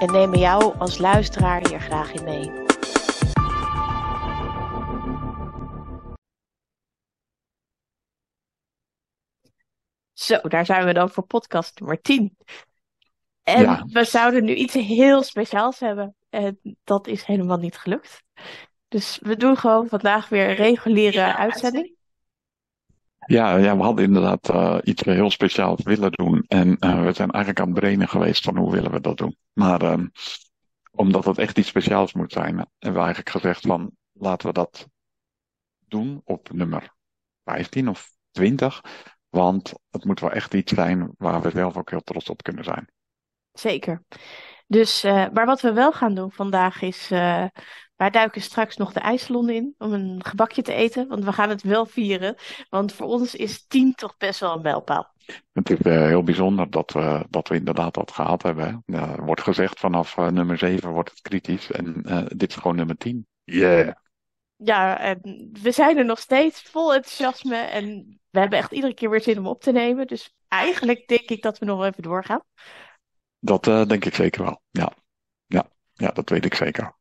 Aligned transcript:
En 0.00 0.12
nemen 0.12 0.38
jou 0.38 0.78
als 0.78 0.98
luisteraar 0.98 1.68
hier 1.68 1.80
graag 1.80 2.12
in 2.12 2.24
mee. 2.24 2.50
Zo, 10.12 10.38
daar 10.40 10.66
zijn 10.66 10.84
we 10.86 10.92
dan 10.92 11.10
voor 11.10 11.26
podcast 11.26 11.80
nummer 11.80 12.00
10. 12.00 12.36
En 13.42 13.62
Ja. 13.62 13.84
we 13.86 14.04
zouden 14.04 14.44
nu 14.44 14.54
iets 14.54 14.74
heel 14.74 15.22
speciaals 15.22 15.80
hebben. 15.80 16.14
En 16.28 16.60
dat 16.84 17.06
is 17.06 17.24
helemaal 17.24 17.58
niet 17.58 17.76
gelukt. 17.76 18.22
Dus 18.88 19.18
we 19.22 19.36
doen 19.36 19.56
gewoon 19.56 19.88
vandaag 19.88 20.28
weer 20.28 20.48
een 20.48 20.54
reguliere 20.54 21.36
uitzending. 21.36 21.95
Ja, 23.26 23.56
ja, 23.56 23.76
we 23.76 23.82
hadden 23.82 24.04
inderdaad 24.04 24.48
eh, 24.48 24.78
iets 24.82 25.02
heel 25.02 25.30
speciaals 25.30 25.82
willen 25.82 26.12
doen. 26.12 26.44
En 26.48 26.78
eh, 26.78 27.04
we 27.04 27.12
zijn 27.12 27.30
eigenlijk 27.30 27.60
aan 27.60 27.70
het 27.70 27.78
brainen 27.78 28.08
geweest 28.08 28.44
van 28.44 28.56
hoe 28.56 28.72
willen 28.72 28.90
we 28.90 29.00
dat 29.00 29.16
doen. 29.16 29.36
Maar 29.52 29.82
ehm, 29.82 30.06
omdat 30.90 31.24
het 31.24 31.38
echt 31.38 31.58
iets 31.58 31.68
speciaals 31.68 32.12
moet 32.12 32.32
zijn, 32.32 32.56
hebben 32.56 33.00
we 33.00 33.06
eigenlijk 33.06 33.30
gezegd 33.30 33.66
van 33.66 33.90
laten 34.12 34.46
we 34.46 34.52
dat 34.52 34.88
doen 35.78 36.20
op 36.24 36.52
nummer 36.52 36.94
15 37.44 37.88
of 37.88 38.10
20. 38.30 38.80
Want 39.28 39.72
het 39.90 40.04
moet 40.04 40.20
wel 40.20 40.32
echt 40.32 40.54
iets 40.54 40.72
zijn 40.72 41.10
waar 41.18 41.42
we 41.42 41.50
zelf 41.50 41.76
ook 41.76 41.90
heel 41.90 42.00
trots 42.00 42.30
op 42.30 42.42
kunnen 42.42 42.64
zijn. 42.64 42.88
Zeker. 43.52 44.02
Dus, 44.66 45.04
eh, 45.04 45.26
maar 45.32 45.46
wat 45.46 45.60
we 45.60 45.72
wel 45.72 45.92
gaan 45.92 46.14
doen 46.14 46.32
vandaag 46.32 46.82
is, 46.82 47.10
eh, 47.10 47.44
wij 47.96 48.10
duiken 48.10 48.42
straks 48.42 48.76
nog 48.76 48.92
de 48.92 49.00
ijssalon 49.00 49.50
in 49.50 49.74
om 49.78 49.92
een 49.92 50.24
gebakje 50.24 50.62
te 50.62 50.72
eten, 50.72 51.08
want 51.08 51.24
we 51.24 51.32
gaan 51.32 51.48
het 51.48 51.62
wel 51.62 51.86
vieren. 51.86 52.36
Want 52.68 52.92
voor 52.92 53.06
ons 53.06 53.34
is 53.34 53.66
tien 53.66 53.94
toch 53.94 54.16
best 54.16 54.40
wel 54.40 54.54
een 54.54 54.62
mijlpaal. 54.62 55.14
Het 55.52 55.70
is 55.70 55.78
eh, 55.78 56.06
heel 56.06 56.22
bijzonder 56.22 56.70
dat 56.70 56.92
we, 56.92 57.26
dat 57.30 57.48
we 57.48 57.54
inderdaad 57.54 57.94
dat 57.94 58.10
gehad 58.10 58.42
hebben. 58.42 58.64
hè. 58.66 58.98
Ja, 58.98 59.12
er 59.12 59.24
wordt 59.24 59.42
gezegd 59.42 59.80
vanaf 59.80 60.16
eh, 60.16 60.28
nummer 60.28 60.58
7 60.58 60.90
wordt 60.90 61.10
het 61.10 61.20
kritisch. 61.20 61.70
En 61.70 62.02
eh, 62.04 62.24
dit 62.36 62.50
is 62.50 62.56
gewoon 62.56 62.76
nummer 62.76 62.96
10. 62.96 63.26
Yeah. 63.44 63.94
Ja, 64.56 64.98
en 64.98 65.50
we 65.62 65.70
zijn 65.70 65.96
er 65.98 66.04
nog 66.04 66.18
steeds 66.18 66.62
vol 66.62 66.94
enthousiasme 66.94 67.56
en 67.56 68.18
we 68.30 68.38
hebben 68.38 68.58
echt 68.58 68.72
iedere 68.72 68.94
keer 68.94 69.10
weer 69.10 69.20
zin 69.20 69.38
om 69.38 69.46
op 69.46 69.62
te 69.62 69.72
nemen. 69.72 70.06
Dus 70.06 70.34
eigenlijk 70.48 71.06
denk 71.06 71.28
ik 71.30 71.42
dat 71.42 71.58
we 71.58 71.64
nog 71.64 71.78
wel 71.78 71.86
even 71.86 72.02
doorgaan. 72.02 72.42
Dat 73.38 73.66
eh, 73.66 73.86
denk 73.86 74.04
ik 74.04 74.14
zeker 74.14 74.42
wel. 74.42 74.60
Ja. 74.70 74.92
Ja. 75.46 75.68
ja, 75.92 76.10
dat 76.10 76.28
weet 76.28 76.44
ik 76.44 76.54
zeker. 76.54 76.96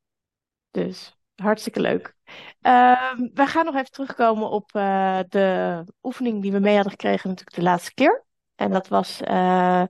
Dus 0.71 1.15
hartstikke 1.35 1.79
leuk. 1.79 2.15
Ehm, 2.61 3.27
we 3.33 3.45
gaan 3.45 3.65
nog 3.65 3.75
even 3.75 3.91
terugkomen 3.91 4.49
op 4.49 4.75
eh, 4.75 5.19
de 5.29 5.83
oefening 6.03 6.41
die 6.41 6.51
we 6.51 6.59
mee 6.59 6.73
hadden 6.73 6.91
gekregen 6.91 7.29
natuurlijk 7.29 7.55
de 7.55 7.63
laatste 7.63 7.93
keer. 7.93 8.25
En 8.55 8.71
dat 8.71 8.87
was 8.87 9.21
eh, 9.21 9.83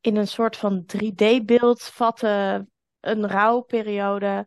in 0.00 0.16
een 0.16 0.28
soort 0.28 0.56
van 0.56 0.84
3D-beeld 0.96 1.82
vatten 1.82 2.70
een 3.00 3.28
rouwperiode 3.28 4.46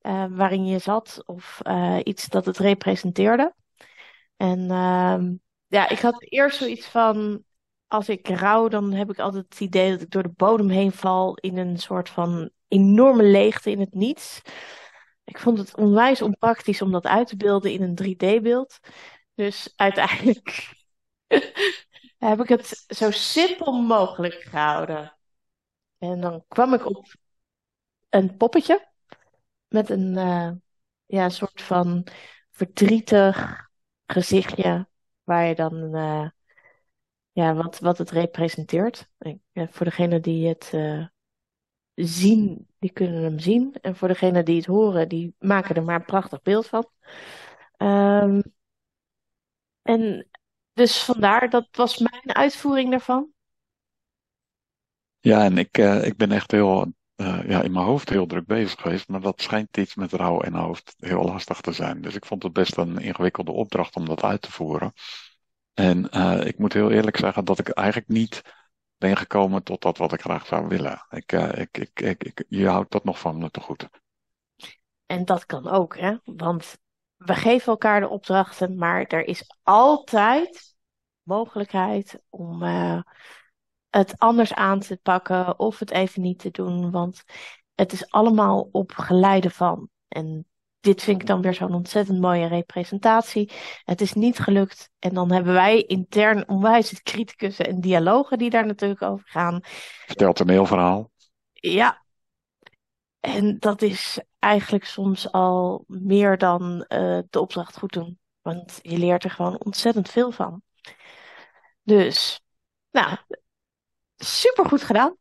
eh, 0.00 0.24
waarin 0.30 0.66
je 0.66 0.78
zat 0.78 1.22
of 1.26 1.60
iets 2.02 2.28
dat 2.28 2.46
het 2.46 2.58
representeerde. 2.58 3.54
En 4.36 4.70
ehm, 4.70 5.34
ja, 5.66 5.88
ik 5.88 5.98
had 5.98 6.22
eerst 6.22 6.58
zoiets 6.58 6.86
van, 6.86 7.44
als 7.90 8.08
ik 8.08 8.28
rouw, 8.28 8.68
dan 8.68 8.92
heb 8.92 9.10
ik 9.10 9.18
altijd 9.18 9.44
het 9.48 9.60
idee 9.60 9.90
dat 9.90 10.00
ik 10.00 10.10
door 10.10 10.22
de 10.22 10.32
bodem 10.36 10.68
heen 10.68 10.92
val 10.92 11.34
in 11.34 11.56
een 11.56 11.78
soort 11.78 12.08
van 12.08 12.50
enorme 12.68 13.22
leegte 13.22 13.70
in 13.70 13.80
het 13.80 13.94
niets. 13.94 14.40
Ik 15.24 15.38
vond 15.38 15.58
het 15.58 15.76
onwijs 15.76 16.22
onpraktisch 16.22 16.82
om 16.82 16.92
dat 16.92 17.06
uit 17.06 17.28
te 17.28 17.36
beelden 17.36 17.72
in 17.72 17.82
een 17.82 17.98
3D-beeld. 18.02 18.78
Dus 19.34 19.72
uiteindelijk 19.76 20.72
heb 22.18 22.40
ik 22.40 22.48
het 22.48 22.84
zo 22.88 23.10
simpel 23.10 23.72
mogelijk 23.72 24.34
gehouden. 24.34 25.16
En 25.98 26.20
dan 26.20 26.44
kwam 26.48 26.74
ik 26.74 26.86
op 26.86 27.14
een 28.08 28.36
poppetje 28.36 28.88
met 29.68 29.90
een 29.90 30.16
eh, 30.16 30.50
ja, 31.06 31.28
soort 31.28 31.62
van 31.62 32.06
verdrietig 32.50 33.68
gezichtje, 34.06 34.88
waar 35.22 35.46
je 35.46 35.54
dan 35.54 35.94
eh, 35.94 36.28
ja, 37.40 37.54
wat, 37.54 37.78
wat 37.78 37.98
het 37.98 38.10
representeert. 38.10 39.08
Voor 39.52 39.86
degene 39.86 40.20
die 40.20 40.48
het 40.48 40.70
eh, 40.72 41.06
zien, 41.94 42.68
die 42.78 42.92
kunnen 42.92 43.22
hem 43.22 43.38
zien. 43.38 43.74
En 43.80 43.96
voor 43.96 44.08
degene 44.08 44.42
die 44.42 44.56
het 44.56 44.66
horen, 44.66 45.08
die 45.08 45.34
maken 45.38 45.74
er 45.74 45.82
maar 45.82 45.94
een 45.94 46.04
prachtig 46.04 46.42
beeld 46.42 46.66
van. 46.66 46.88
Ehm, 47.76 48.40
en 49.82 50.28
dus 50.72 51.04
vandaar, 51.04 51.50
dat 51.50 51.68
was 51.72 51.98
mijn 51.98 52.34
uitvoering 52.34 52.90
daarvan. 52.90 53.28
Ja, 55.20 55.44
en 55.44 55.58
ik, 55.58 55.78
eh, 55.78 56.06
ik 56.06 56.16
ben 56.16 56.32
echt 56.32 56.50
heel, 56.50 56.92
eh, 57.14 57.48
ja, 57.48 57.62
in 57.62 57.72
mijn 57.72 57.84
hoofd 57.84 58.08
heel 58.08 58.26
druk 58.26 58.46
bezig 58.46 58.80
geweest. 58.80 59.08
Maar 59.08 59.20
dat 59.20 59.42
schijnt 59.42 59.76
iets 59.76 59.94
met 59.94 60.12
rouw 60.12 60.40
en 60.40 60.54
hoofd 60.54 60.94
heel 60.98 61.24
lastig 61.24 61.60
te 61.60 61.72
zijn. 61.72 62.00
Dus 62.00 62.14
ik 62.14 62.24
vond 62.24 62.42
het 62.42 62.52
best 62.52 62.76
een 62.76 62.98
ingewikkelde 62.98 63.52
opdracht 63.52 63.96
om 63.96 64.04
dat 64.06 64.22
uit 64.22 64.42
te 64.42 64.52
voeren. 64.52 64.92
En 65.74 66.10
eh, 66.10 66.46
ik 66.46 66.58
moet 66.58 66.72
heel 66.72 66.90
eerlijk 66.90 67.16
zeggen 67.16 67.44
dat 67.44 67.58
ik 67.58 67.68
eigenlijk 67.68 68.08
niet 68.08 68.42
ben 68.96 69.16
gekomen 69.16 69.62
tot 69.62 69.82
dat 69.82 69.98
wat 69.98 70.12
ik 70.12 70.20
graag 70.20 70.46
zou 70.46 70.68
willen. 70.68 71.06
Ik, 71.10 71.32
eh, 71.32 71.58
ik, 71.60 71.78
ik, 71.78 72.00
ik, 72.00 72.24
ik- 72.24 72.44
je 72.48 72.66
houdt 72.68 72.90
dat 72.92 73.04
nog 73.04 73.18
van 73.18 73.38
me 73.38 73.50
te 73.50 73.60
goed. 73.60 73.88
En 75.06 75.24
dat 75.24 75.46
kan 75.46 75.68
ook, 75.68 75.98
hè? 75.98 76.16
Want 76.24 76.78
we 77.16 77.34
geven 77.34 77.66
elkaar 77.66 78.00
de 78.00 78.08
opdrachten, 78.08 78.76
maar 78.76 79.04
er 79.06 79.26
is 79.26 79.54
altijd 79.62 80.74
mogelijkheid 81.22 82.22
om 82.28 82.62
eh, 82.62 83.00
het 83.90 84.18
anders 84.18 84.54
aan 84.54 84.80
te 84.80 84.96
pakken 84.96 85.58
of 85.58 85.78
het 85.78 85.90
even 85.90 86.22
niet 86.22 86.38
te 86.38 86.50
doen, 86.50 86.90
want 86.90 87.24
het 87.74 87.92
is 87.92 88.10
allemaal 88.10 88.68
op 88.72 88.92
geleide 88.92 89.50
van. 89.50 89.88
En 90.08 90.46
dit 90.80 91.02
vind 91.02 91.20
ik 91.20 91.26
dan 91.26 91.42
weer 91.42 91.54
zo'n 91.54 91.74
ontzettend 91.74 92.20
mooie 92.20 92.46
representatie. 92.46 93.52
Het 93.84 94.00
is 94.00 94.12
niet 94.12 94.38
gelukt 94.38 94.90
en 94.98 95.14
dan 95.14 95.32
hebben 95.32 95.52
wij 95.52 95.82
intern 95.82 96.48
onwijs 96.48 96.90
het 96.90 97.02
criticus 97.02 97.58
en 97.58 97.80
dialogen 97.80 98.38
die 98.38 98.50
daar 98.50 98.66
natuurlijk 98.66 99.02
over 99.02 99.28
gaan. 99.28 99.60
Vertelt 100.06 100.40
een 100.40 100.48
heel 100.48 100.66
verhaal. 100.66 101.10
Ja, 101.52 102.04
en 103.20 103.58
dat 103.58 103.82
is 103.82 104.20
eigenlijk 104.38 104.84
soms 104.84 105.32
al 105.32 105.84
meer 105.86 106.38
dan 106.38 106.84
eh, 106.88 107.18
de 107.30 107.40
opdracht 107.40 107.78
goed 107.78 107.92
doen. 107.92 108.18
Want 108.40 108.78
je 108.82 108.98
leert 108.98 109.24
er 109.24 109.30
gewoon 109.30 109.60
ontzettend 109.64 110.10
veel 110.10 110.30
van. 110.30 110.62
Dus, 111.82 112.40
nou, 112.90 113.16
super 114.16 114.64
goed 114.66 114.82
gedaan. 114.82 115.16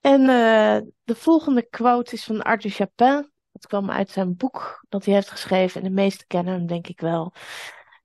En 0.00 0.20
eh, 0.20 0.88
de 1.04 1.14
volgende 1.14 1.62
quote 1.62 2.14
is 2.14 2.24
van 2.24 2.42
Arthur 2.42 2.70
Chapin. 2.70 3.31
Dat 3.62 3.70
kwam 3.70 3.90
uit 3.90 4.10
zijn 4.10 4.36
boek 4.36 4.84
dat 4.88 5.04
hij 5.04 5.14
heeft 5.14 5.30
geschreven. 5.30 5.80
En 5.80 5.86
de 5.86 5.94
meesten 5.94 6.26
kennen 6.26 6.54
hem, 6.54 6.66
denk 6.66 6.86
ik 6.86 7.00
wel. 7.00 7.32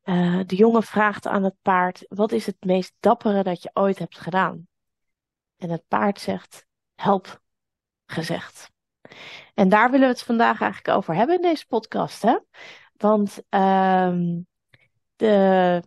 Eh, 0.02 0.40
de 0.46 0.56
jongen 0.56 0.84
vraagt 0.84 1.28
aan 1.28 1.44
het 1.44 1.56
paard: 1.62 2.06
Wat 2.08 2.32
is 2.32 2.46
het 2.46 2.58
meest 2.60 2.94
dappere 3.00 3.44
dat 3.44 3.64
je 3.64 3.70
ooit 3.74 4.00
hebt 4.00 4.18
gedaan? 4.18 4.68
En 5.58 5.70
het 5.70 5.88
paard 5.88 6.20
zegt: 6.20 6.66
Help 6.96 7.42
gezegd. 8.06 8.72
En 9.54 9.70
daar 9.70 9.92
willen 9.92 10.08
we 10.08 10.14
het 10.14 10.24
vandaag 10.24 10.62
eigenlijk 10.62 10.98
over 10.98 11.16
hebben 11.16 11.36
in 11.36 11.42
deze 11.42 11.66
podcast, 11.66 12.22
hè? 12.22 12.38
Want 12.94 13.44
ehm, 13.50 14.40
de, 15.16 15.84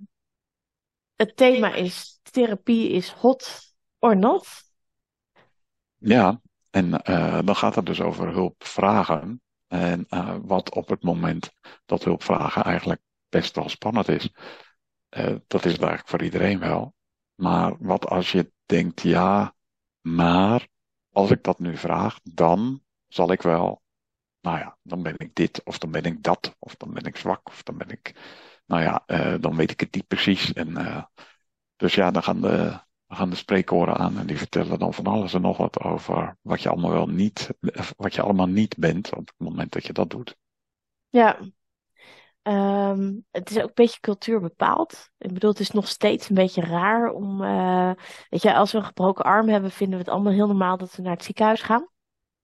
het 1.14 1.36
thema 1.36 1.74
is 1.74 2.20
therapie 2.22 2.88
is 2.88 3.10
hot 3.10 3.74
or 3.98 4.16
not. 4.16 4.46
Ja, 5.96 6.40
en 6.70 7.02
eh, 7.02 7.38
dan 7.44 7.56
gaat 7.56 7.74
het 7.74 7.86
dus 7.86 8.00
over 8.00 8.32
hulp 8.32 8.64
vragen. 8.64 9.40
En 9.70 10.06
eh, 10.08 10.36
wat 10.42 10.74
op 10.74 10.88
het 10.88 11.02
moment 11.02 11.52
dat 11.84 12.04
hulp 12.04 12.22
vragen 12.22 12.64
eigenlijk 12.64 13.00
best 13.28 13.56
wel 13.56 13.68
spannend 13.68 14.08
is. 14.08 14.32
Eh, 15.08 15.34
dat 15.46 15.64
is 15.64 15.72
het 15.72 15.80
eigenlijk 15.80 16.08
voor 16.08 16.22
iedereen 16.22 16.58
wel. 16.58 16.94
Maar 17.34 17.76
wat 17.78 18.06
als 18.06 18.32
je 18.32 18.52
denkt, 18.66 19.00
ja, 19.00 19.54
maar 20.00 20.68
als 21.10 21.30
ik 21.30 21.42
dat 21.42 21.58
nu 21.58 21.76
vraag, 21.76 22.18
dan 22.22 22.82
zal 23.08 23.32
ik 23.32 23.42
wel, 23.42 23.82
nou 24.40 24.58
ja, 24.58 24.78
dan 24.82 25.02
ben 25.02 25.14
ik 25.16 25.34
dit, 25.34 25.64
of 25.64 25.78
dan 25.78 25.90
ben 25.90 26.04
ik 26.04 26.22
dat, 26.22 26.56
of 26.58 26.76
dan 26.76 26.92
ben 26.92 27.04
ik 27.04 27.16
zwak, 27.16 27.48
of 27.48 27.62
dan 27.62 27.76
ben 27.76 27.88
ik, 27.88 28.14
nou 28.66 28.82
ja, 28.82 29.02
eh, 29.06 29.34
dan 29.40 29.56
weet 29.56 29.70
ik 29.70 29.80
het 29.80 29.94
niet 29.94 30.06
precies. 30.06 30.52
En, 30.52 30.74
dus 31.76 31.94
ja, 31.94 32.10
dan 32.10 32.22
gaan 32.22 32.40
de, 32.40 32.80
Dan 33.10 33.18
gaan 33.18 33.30
de 33.30 33.36
spreekoren 33.36 33.96
aan 33.96 34.18
en 34.18 34.26
die 34.26 34.38
vertellen 34.38 34.78
dan 34.78 34.94
van 34.94 35.06
alles 35.06 35.34
en 35.34 35.40
nog 35.40 35.56
wat 35.56 35.80
over 35.80 36.36
wat 36.42 36.62
je 36.62 36.68
allemaal 36.68 36.90
wel 36.90 37.06
niet, 37.06 37.50
wat 37.96 38.14
je 38.14 38.22
allemaal 38.22 38.46
niet 38.46 38.76
bent 38.78 39.12
op 39.16 39.26
het 39.26 39.34
moment 39.36 39.72
dat 39.72 39.86
je 39.86 39.92
dat 39.92 40.10
doet. 40.10 40.36
Ja, 41.08 41.38
Ehm, 42.42 43.12
het 43.30 43.50
is 43.50 43.56
ook 43.56 43.68
een 43.68 43.70
beetje 43.74 44.00
cultuurbepaald. 44.00 45.10
Ik 45.18 45.32
bedoel, 45.32 45.50
het 45.50 45.60
is 45.60 45.70
nog 45.70 45.88
steeds 45.88 46.28
een 46.28 46.34
beetje 46.34 46.62
raar 46.62 47.10
om. 47.10 47.42
eh, 47.42 47.90
weet 48.28 48.42
je, 48.42 48.54
als 48.54 48.72
we 48.72 48.78
een 48.78 48.84
gebroken 48.84 49.24
arm 49.24 49.48
hebben, 49.48 49.70
vinden 49.70 49.98
we 49.98 50.04
het 50.04 50.12
allemaal 50.12 50.32
heel 50.32 50.46
normaal 50.46 50.76
dat 50.76 50.94
we 50.94 51.02
naar 51.02 51.12
het 51.12 51.24
ziekenhuis 51.24 51.62
gaan. 51.62 51.88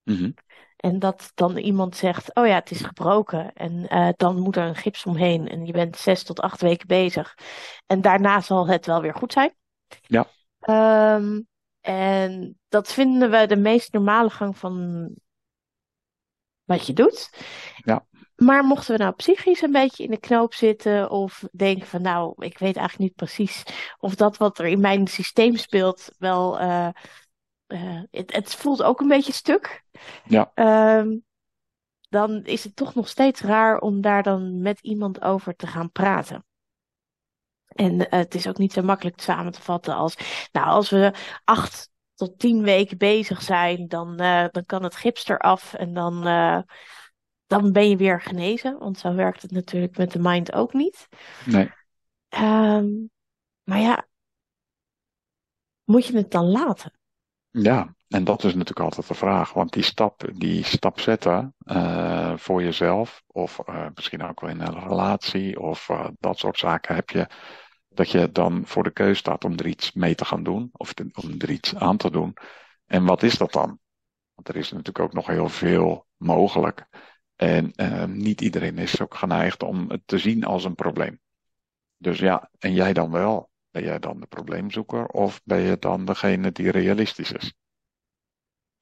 Mhm. 0.03 0.31
En 0.77 0.99
dat 0.99 1.31
dan 1.35 1.57
iemand 1.57 1.97
zegt: 1.97 2.35
Oh 2.35 2.47
ja, 2.47 2.55
het 2.55 2.71
is 2.71 2.81
gebroken. 2.81 3.53
En 3.53 3.89
eh, 3.89 4.09
dan 4.17 4.41
moet 4.41 4.57
er 4.57 4.67
een 4.67 4.75
gips 4.77 5.05
omheen. 5.05 5.49
En 5.49 5.67
je 5.67 5.73
bent 5.73 5.97
zes 5.97 6.23
tot 6.23 6.41
acht 6.41 6.61
weken 6.61 6.87
bezig. 6.87 7.35
En 7.87 8.01
daarna 8.01 8.41
zal 8.41 8.67
het 8.67 8.87
wel 8.87 9.01
weer 9.01 9.15
goed 9.15 9.33
zijn. 9.33 9.55
Ja. 10.07 10.27
Ehm, 10.67 11.41
en 11.81 12.59
dat 12.69 12.93
vinden 12.93 13.31
we 13.31 13.47
de 13.47 13.57
meest 13.57 13.93
normale 13.93 14.31
gang 14.31 14.59
van 14.59 15.09
wat 16.65 16.87
je 16.87 16.93
doet. 16.93 17.31
Ja. 17.77 18.07
Maar 18.37 18.65
mochten 18.65 18.97
we 18.97 19.03
nou 19.03 19.15
psychisch 19.15 19.63
een 19.63 19.73
beetje 19.73 20.05
in 20.05 20.11
de 20.11 20.21
knoop 20.21 20.55
zitten 20.55 21.11
of 21.11 21.45
denken 21.53 21.87
van 21.87 22.03
nou, 22.03 22.45
ik 22.45 22.59
weet 22.59 22.77
eigenlijk 22.77 22.99
niet 22.99 23.15
precies 23.15 23.63
of 23.99 24.15
dat 24.15 24.37
wat 24.37 24.59
er 24.59 24.67
in 24.67 24.81
mijn 24.81 25.07
systeem 25.07 25.57
speelt 25.57 26.09
wel, 26.19 26.59
eh, 26.59 26.89
eh, 27.67 28.01
het, 28.11 28.33
het 28.33 28.55
voelt 28.55 28.83
ook 28.83 29.01
een 29.01 29.09
beetje 29.09 29.33
stuk. 29.33 29.85
Ja. 30.25 30.51
Ehm, 30.55 31.17
dan 32.09 32.45
is 32.45 32.65
het 32.65 32.77
toch 32.77 32.95
nog 32.95 33.09
steeds 33.09 33.41
raar 33.41 33.79
om 33.79 34.01
daar 34.01 34.23
dan 34.23 34.61
met 34.61 34.81
iemand 34.81 35.23
over 35.23 35.57
te 35.57 35.67
gaan 35.67 35.91
praten. 35.91 36.45
En 37.77 38.11
eh, 38.11 38.19
het 38.19 38.35
is 38.35 38.49
ook 38.49 38.59
niet 38.59 38.73
zo 38.73 38.83
makkelijk 38.83 39.21
samen 39.21 39.53
te 39.53 39.63
vatten 39.63 39.95
als, 39.95 40.17
nou, 40.53 40.67
als 40.67 40.91
we 40.91 41.13
acht 41.45 41.91
tot 42.15 42.39
tien 42.39 42.63
weken 42.63 42.99
bezig 42.99 43.43
zijn, 43.43 43.89
dan, 43.89 44.19
eh, 44.19 44.45
dan 44.51 44.67
kan 44.67 44.83
het 44.83 44.97
gips 44.97 45.29
eraf 45.29 45.75
en 45.75 45.93
dan, 45.95 46.27
eh, 46.27 46.59
dan 47.47 47.73
ben 47.73 47.89
je 47.89 47.97
weer 47.97 48.21
genezen. 48.21 48.79
Want 48.79 48.99
zo 48.99 49.15
werkt 49.15 49.43
het 49.43 49.51
natuurlijk 49.51 49.97
met 49.97 50.13
de 50.13 50.19
mind 50.19 50.53
ook 50.53 50.73
niet. 50.73 51.09
Nee. 51.45 51.71
Ehm, 52.29 52.87
maar 53.63 53.79
ja, 53.79 54.07
moet 55.85 56.07
je 56.07 56.17
het 56.17 56.31
dan 56.31 56.45
laten? 56.45 56.99
Ja, 57.51 57.95
en 58.09 58.25
dat 58.25 58.45
is 58.45 58.53
natuurlijk 58.53 58.81
altijd 58.81 59.09
de 59.09 59.15
vraag. 59.15 59.53
Want 59.53 59.73
die 59.73 59.83
stap, 59.83 60.31
die 60.35 60.65
stap 60.65 61.01
zetten 61.01 61.55
voor 62.37 62.63
jezelf, 62.63 63.23
of 63.27 63.61
misschien 63.95 64.23
ook 64.23 64.41
wel 64.41 64.51
in 64.51 64.61
een 64.61 64.89
relatie, 64.89 65.61
of 65.61 65.91
dat 66.19 66.39
soort 66.39 66.59
zaken, 66.59 66.95
heb 66.95 67.11
je 67.11 67.27
dat 67.97 68.11
je 68.11 68.33
dan 68.33 68.67
voor 68.67 68.83
de 68.83 68.91
keuze 68.91 69.15
staat 69.15 69.45
om 69.45 69.53
er 69.53 69.67
iets 69.67 69.93
mee 69.93 70.15
te 70.15 70.25
gaan 70.25 70.43
doen, 70.43 70.71
of 70.73 70.93
te- 70.93 71.11
om 71.15 71.35
er 71.39 71.51
iets 71.51 71.75
aan 71.75 71.97
te 71.97 72.11
doen. 72.11 72.37
En 72.87 73.05
wat 73.05 73.23
is 73.23 73.39
dat 73.39 73.53
dan? 73.53 73.79
Want 74.35 74.49
er 74.49 74.57
is 74.57 74.71
natuurlijk 74.71 74.99
ook 74.99 75.13
nog 75.13 75.27
heel 75.27 75.49
veel 75.49 76.07
mogelijk. 76.17 76.87
En 77.37 77.73
eh, 77.73 78.05
niet 78.05 78.41
iedereen 78.41 78.79
is 78.79 79.01
ook 79.01 79.15
geneigd 79.15 79.63
om 79.63 79.91
het 79.91 80.03
te 80.05 80.19
zien 80.19 80.45
als 80.45 80.65
een 80.65 80.75
probleem. 80.75 81.21
Dus 81.97 82.19
ja, 82.19 82.51
en 82.59 82.73
jij 82.73 82.93
dan 82.93 83.11
wel? 83.11 83.51
Ben 83.71 83.83
jij 83.83 83.99
dan 83.99 84.21
de 84.21 84.27
probleemzoeker 84.27 85.07
of 85.07 85.41
ben 85.45 85.61
je 85.61 85.79
dan 85.79 86.05
degene 86.05 86.53
die 86.53 86.71
realistisch 86.71 87.33
is? 87.33 87.55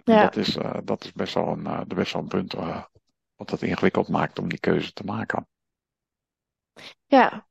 Ja. 0.04 0.22
Dat 0.22 0.36
is, 0.36 0.56
eh, 0.56 0.78
dat 0.84 1.04
is 1.04 1.12
best 1.12 1.34
wel 1.34 1.48
een, 1.48 1.66
eh, 1.66 1.80
best 1.80 2.12
wel 2.12 2.22
een 2.22 2.28
punt 2.28 2.54
eh, 2.54 2.84
wat 3.36 3.50
het 3.50 3.62
ingewikkeld 3.62 4.08
maakt 4.08 4.38
om 4.38 4.48
die 4.48 4.60
keuze 4.60 4.92
te 4.92 5.04
maken. 5.04 5.48
Ja, 7.06 7.46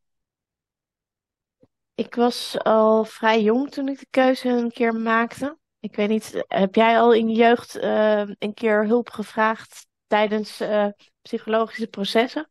ik 1.95 2.15
was 2.15 2.59
al 2.63 3.05
vrij 3.05 3.41
jong 3.41 3.71
toen 3.71 3.87
ik 3.87 3.99
de 3.99 4.07
keuze 4.09 4.49
een 4.49 4.71
keer 4.71 4.95
maakte. 4.95 5.57
Ik 5.79 5.95
weet 5.95 6.09
niet, 6.09 6.43
heb 6.47 6.75
jij 6.75 6.99
al 6.99 7.13
in 7.13 7.29
je 7.29 7.35
jeugd 7.35 7.75
eh, 7.75 8.23
een 8.39 8.53
keer 8.53 8.85
hulp 8.85 9.09
gevraagd 9.09 9.87
tijdens 10.07 10.59
eh, 10.59 10.87
psychologische 11.21 11.87
processen? 11.87 12.47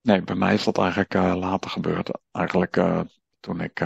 Nee, 0.00 0.22
bij 0.22 0.34
mij 0.34 0.54
is 0.54 0.64
dat 0.64 0.78
eigenlijk 0.78 1.14
eh, 1.14 1.34
later 1.36 1.70
gebeurd. 1.70 2.10
Eigenlijk 2.32 2.76
eh, 2.76 3.00
toen 3.40 3.60
ik, 3.60 3.78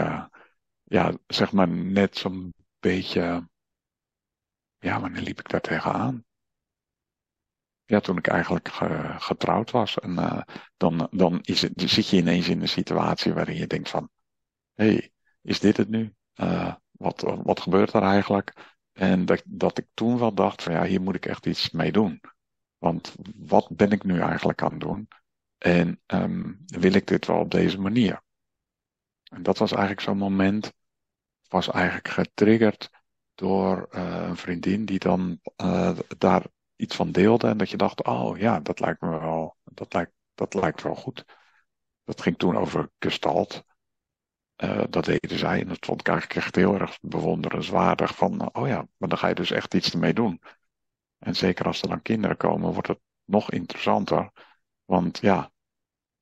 ja, 0.83 1.17
zeg 1.27 1.51
maar 1.51 1.67
net 1.67 2.17
zo'n 2.17 2.53
beetje, 2.79 3.49
ja, 4.79 5.01
wanneer 5.01 5.21
liep 5.21 5.39
ik 5.39 5.49
daar 5.49 5.61
tegenaan? 5.61 6.25
Ja, 7.85 7.99
toen 7.99 8.17
ik 8.17 8.27
eigenlijk 8.27 8.69
ge- 8.69 9.15
getrouwd 9.17 9.71
was. 9.71 9.99
En 9.99 10.43
dan, 10.77 11.07
dan 11.11 11.39
is 11.41 11.61
het, 11.61 11.71
zit 11.75 12.07
je 12.09 12.17
ineens 12.17 12.47
in 12.47 12.61
een 12.61 12.67
situatie 12.69 13.33
waarin 13.33 13.55
je 13.55 13.67
denkt 13.67 13.89
van, 13.89 14.09
hey, 14.79 15.11
is 15.41 15.59
dit 15.59 15.77
het 15.77 15.89
nu? 15.89 16.13
Eh, 16.33 16.75
wat, 16.91 17.21
wat 17.43 17.59
gebeurt 17.59 17.93
er 17.93 18.03
eigenlijk? 18.03 18.77
En 18.91 19.25
dat, 19.25 19.43
dat 19.45 19.77
ik 19.77 19.87
toen 19.93 20.17
wel 20.19 20.33
dacht 20.33 20.63
van, 20.63 20.73
ja, 20.73 20.83
hier 20.83 21.01
moet 21.01 21.15
ik 21.15 21.25
echt 21.25 21.45
iets 21.45 21.69
mee 21.71 21.91
doen. 21.91 22.21
Want 22.77 23.15
wat 23.35 23.69
ben 23.69 23.91
ik 23.91 24.03
nu 24.03 24.19
eigenlijk 24.19 24.61
aan 24.61 24.71
het 24.71 24.79
doen? 24.79 25.07
En 25.57 26.01
ehm, 26.05 26.53
wil 26.65 26.93
ik 26.93 27.07
dit 27.07 27.25
wel 27.25 27.39
op 27.39 27.51
deze 27.51 27.79
manier? 27.79 28.21
En 29.23 29.43
dat 29.43 29.57
was 29.57 29.71
eigenlijk 29.71 30.01
zo'n 30.01 30.17
moment, 30.17 30.73
was 31.47 31.69
eigenlijk 31.69 32.07
getriggerd 32.07 32.89
door 33.35 33.87
eh, 33.91 34.23
een 34.27 34.37
vriendin 34.37 34.85
die 34.85 34.99
dan 34.99 35.39
eh, 35.55 35.99
daar 36.17 36.45
iets 36.75 36.95
van 36.95 37.11
deelde. 37.11 37.47
En 37.47 37.57
dat 37.57 37.69
je 37.69 37.77
dacht, 37.77 38.03
oh 38.03 38.37
ja, 38.37 38.59
dat 38.59 38.79
lijkt 38.79 39.01
me 39.01 39.19
wel, 39.19 39.57
dat 39.63 39.93
lijkt, 39.93 40.11
dat 40.33 40.53
lijkt 40.53 40.83
wel 40.83 40.95
goed. 40.95 41.25
Dat 42.03 42.21
ging 42.21 42.37
toen 42.37 42.57
over 42.57 42.89
gestalt. 42.99 43.67
Eh, 44.59 44.83
dat 44.89 45.05
deden 45.05 45.37
zij 45.37 45.59
en 45.61 45.67
dat 45.67 45.85
vond 45.85 45.99
ik 45.99 46.07
eigenlijk 46.07 46.39
echt 46.39 46.55
heel 46.55 46.79
erg 46.79 46.99
bewonderenswaardig. 47.01 48.15
Van, 48.15 48.55
oh 48.55 48.67
ja, 48.67 48.87
maar 48.97 49.09
dan 49.09 49.17
ga 49.17 49.27
je 49.27 49.35
dus 49.35 49.51
echt 49.51 49.73
iets 49.73 49.91
ermee 49.91 50.13
doen. 50.13 50.41
En 51.19 51.35
zeker 51.35 51.65
als 51.65 51.81
er 51.81 51.87
dan 51.87 52.01
kinderen 52.01 52.37
komen, 52.37 52.73
wordt 52.73 52.87
het 52.87 52.99
nog 53.23 53.51
interessanter. 53.51 54.31
Want 54.85 55.17
ja, 55.17 55.51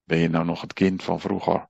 ben 0.04 0.18
je 0.18 0.30
nou 0.30 0.46
nog 0.46 0.62
het 0.62 0.74
kind 0.74 1.04
van 1.04 1.20
vroeger 1.20 1.70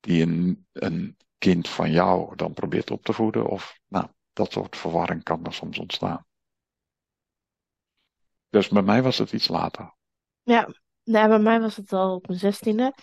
die 0.00 0.22
een, 0.22 0.66
een 0.72 1.16
kind 1.38 1.68
van 1.68 1.90
jou 1.90 2.36
dan 2.36 2.52
probeert 2.52 2.90
op 2.90 3.04
te 3.04 3.12
voeden? 3.12 3.46
Of 3.46 3.80
nou, 3.86 4.06
dat 4.32 4.52
soort 4.52 4.76
verwarring 4.76 5.22
kan 5.22 5.44
er 5.44 5.54
soms 5.54 5.78
ontstaan. 5.78 6.26
Dus 8.48 8.68
bij 8.68 8.82
mij 8.82 9.02
was 9.02 9.18
het 9.18 9.32
iets 9.32 9.48
later. 9.48 9.94
Ja, 10.42 10.68
nee, 11.04 11.28
bij 11.28 11.38
mij 11.38 11.60
was 11.60 11.76
het 11.76 11.92
al 11.92 12.14
op 12.14 12.26
mijn 12.26 12.38
zestiende. 12.38 12.94